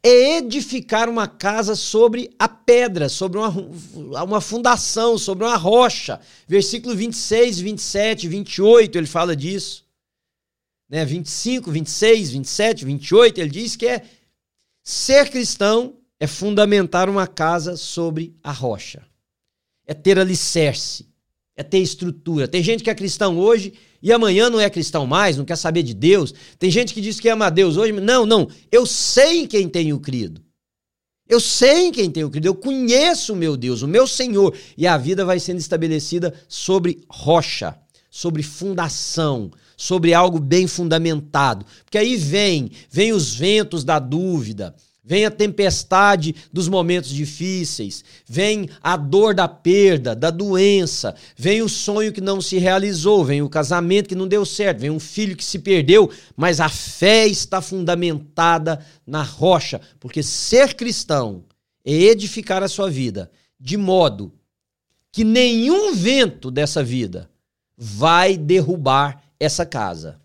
é 0.02 0.36
edificar 0.36 1.08
uma 1.08 1.26
casa 1.26 1.74
sobre 1.74 2.30
a 2.38 2.46
pedra, 2.46 3.08
sobre 3.08 3.38
uma, 3.38 3.48
uma 4.22 4.40
fundação, 4.42 5.16
sobre 5.16 5.44
uma 5.44 5.56
rocha. 5.56 6.20
Versículo 6.46 6.94
26, 6.94 7.58
27, 7.58 8.28
28, 8.28 8.98
ele 8.98 9.06
fala 9.06 9.34
disso 9.34 9.88
né, 10.90 11.04
25, 11.04 11.70
26, 11.70 12.32
27, 12.32 12.84
28, 12.84 13.40
ele 13.40 13.50
diz 13.50 13.76
que 13.76 13.86
é 13.86 14.02
ser 14.82 15.30
cristão 15.30 15.96
é 16.18 16.26
fundamentar 16.26 17.08
uma 17.08 17.26
casa 17.26 17.76
sobre 17.76 18.34
a 18.42 18.52
rocha. 18.52 19.02
É 19.86 19.94
ter 19.94 20.18
alicerce, 20.18 21.08
é 21.56 21.62
ter 21.62 21.78
estrutura. 21.78 22.48
Tem 22.48 22.62
gente 22.62 22.82
que 22.82 22.90
é 22.90 22.94
cristão 22.94 23.38
hoje 23.38 23.72
e 24.02 24.12
amanhã 24.12 24.50
não 24.50 24.60
é 24.60 24.68
cristão 24.68 25.06
mais, 25.06 25.36
não 25.36 25.44
quer 25.44 25.56
saber 25.56 25.82
de 25.82 25.94
Deus. 25.94 26.34
Tem 26.58 26.70
gente 26.70 26.92
que 26.92 27.00
diz 27.00 27.20
que 27.20 27.28
ama 27.28 27.46
a 27.46 27.50
Deus 27.50 27.76
hoje. 27.76 27.92
Não, 27.92 28.26
não. 28.26 28.48
Eu 28.70 28.84
sei 28.84 29.40
em 29.40 29.46
quem 29.46 29.68
tenho 29.68 29.98
crido. 29.98 30.42
Eu 31.28 31.40
sei 31.40 31.86
em 31.86 31.92
quem 31.92 32.10
tenho 32.10 32.28
crido. 32.28 32.46
Eu 32.46 32.54
conheço 32.54 33.32
o 33.32 33.36
meu 33.36 33.56
Deus, 33.56 33.82
o 33.82 33.88
meu 33.88 34.06
Senhor. 34.06 34.54
E 34.76 34.86
a 34.86 34.98
vida 34.98 35.24
vai 35.24 35.38
sendo 35.38 35.58
estabelecida 35.58 36.34
sobre 36.48 37.02
rocha, 37.08 37.78
sobre 38.10 38.42
fundação, 38.42 39.50
sobre 39.80 40.12
algo 40.12 40.38
bem 40.38 40.66
fundamentado. 40.66 41.64
Porque 41.82 41.96
aí 41.96 42.14
vem, 42.14 42.70
vem 42.90 43.14
os 43.14 43.34
ventos 43.34 43.82
da 43.82 43.98
dúvida, 43.98 44.76
vem 45.02 45.24
a 45.24 45.30
tempestade 45.30 46.34
dos 46.52 46.68
momentos 46.68 47.08
difíceis, 47.08 48.04
vem 48.28 48.68
a 48.82 48.94
dor 48.94 49.34
da 49.34 49.48
perda, 49.48 50.14
da 50.14 50.30
doença, 50.30 51.14
vem 51.34 51.62
o 51.62 51.68
sonho 51.68 52.12
que 52.12 52.20
não 52.20 52.42
se 52.42 52.58
realizou, 52.58 53.24
vem 53.24 53.40
o 53.40 53.48
casamento 53.48 54.10
que 54.10 54.14
não 54.14 54.28
deu 54.28 54.44
certo, 54.44 54.80
vem 54.80 54.90
um 54.90 55.00
filho 55.00 55.34
que 55.34 55.42
se 55.42 55.58
perdeu, 55.58 56.10
mas 56.36 56.60
a 56.60 56.68
fé 56.68 57.26
está 57.26 57.62
fundamentada 57.62 58.84
na 59.06 59.22
rocha, 59.22 59.80
porque 59.98 60.22
ser 60.22 60.74
cristão 60.74 61.42
é 61.82 61.94
edificar 61.94 62.62
a 62.62 62.68
sua 62.68 62.90
vida 62.90 63.30
de 63.58 63.78
modo 63.78 64.30
que 65.10 65.24
nenhum 65.24 65.94
vento 65.94 66.50
dessa 66.50 66.84
vida 66.84 67.30
vai 67.78 68.36
derrubar 68.36 69.29
essa 69.40 69.66
casa. 69.66 70.20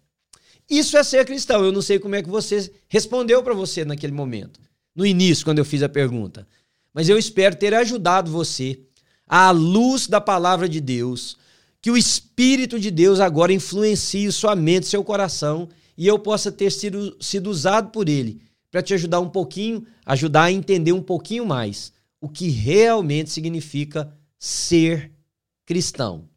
Isso 0.70 0.97
é 0.97 1.03
ser 1.03 1.26
cristão. 1.26 1.63
Eu 1.63 1.72
não 1.72 1.82
sei 1.82 1.97
como 1.97 2.16
é 2.16 2.22
que 2.22 2.30
você 2.30 2.72
respondeu 2.88 3.41
para 3.41 3.53
você 3.53 3.86
naquele 3.86 4.13
momento 4.13 4.59
no 4.95 5.05
início, 5.05 5.43
quando 5.43 5.59
eu 5.59 5.66
fiz 5.66 5.84
a 5.84 5.89
pergunta. 5.89 6.47
Mas 6.93 7.09
eu 7.09 7.18
espero 7.18 7.55
ter 7.55 7.74
ajudado 7.74 8.32
você, 8.32 8.80
à 9.28 9.51
luz 9.51 10.07
da 10.07 10.22
palavra 10.22 10.70
de 10.70 10.80
Deus, 10.80 11.38
que 11.82 11.91
o 11.91 11.97
Espírito 11.97 12.80
de 12.80 12.89
Deus 12.89 13.20
agora 13.20 13.51
influencie 13.51 14.32
sua 14.32 14.55
mente, 14.55 14.88
seu 14.88 15.03
coração, 15.03 15.68
e 15.97 16.07
eu 16.07 16.18
possa 16.18 16.51
ter 16.51 16.72
sido, 16.72 17.16
sido 17.20 17.49
usado 17.49 17.89
por 17.89 18.07
ele 18.07 18.41
para 18.72 18.82
te 18.82 18.93
ajudar 18.93 19.20
um 19.20 19.30
pouquinho, 19.30 19.86
ajudar 20.05 20.43
a 20.43 20.51
entender 20.51 20.93
um 20.93 21.01
pouquinho 21.01 21.45
mais 21.45 21.93
o 22.20 22.30
que 22.30 22.49
realmente 22.49 23.30
significa 23.30 24.11
ser 24.39 25.11
cristão. 25.66 26.28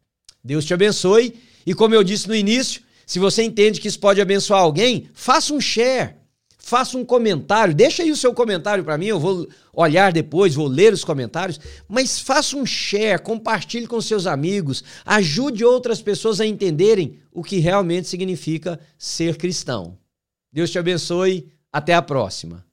Deus 0.42 0.64
te 0.64 0.74
abençoe 0.74 1.34
e 1.66 1.74
como 1.74 1.94
eu 1.94 2.04
disse 2.04 2.28
no 2.28 2.34
início, 2.34 2.82
se 3.06 3.18
você 3.18 3.42
entende 3.42 3.80
que 3.80 3.88
isso 3.88 3.98
pode 3.98 4.20
abençoar 4.20 4.60
alguém, 4.60 5.08
faça 5.14 5.52
um 5.52 5.60
share 5.60 6.18
faça 6.68 6.98
um 6.98 7.04
comentário, 7.04 7.74
deixa 7.74 8.02
aí 8.02 8.10
o 8.10 8.16
seu 8.16 8.34
comentário 8.34 8.84
para 8.84 8.98
mim, 8.98 9.06
eu 9.06 9.18
vou 9.18 9.48
olhar 9.72 10.12
depois, 10.12 10.54
vou 10.54 10.66
ler 10.66 10.92
os 10.92 11.02
comentários, 11.02 11.58
mas 11.88 12.20
faça 12.20 12.58
um 12.58 12.66
share, 12.66 13.22
compartilhe 13.22 13.86
com 13.86 13.98
seus 14.02 14.26
amigos, 14.26 14.84
ajude 15.06 15.64
outras 15.64 16.02
pessoas 16.02 16.42
a 16.42 16.46
entenderem 16.46 17.18
o 17.32 17.42
que 17.42 17.58
realmente 17.58 18.06
significa 18.06 18.78
ser 18.98 19.38
cristão. 19.38 19.96
Deus 20.52 20.70
te 20.70 20.78
abençoe, 20.78 21.48
até 21.72 21.94
a 21.94 22.02
próxima. 22.02 22.67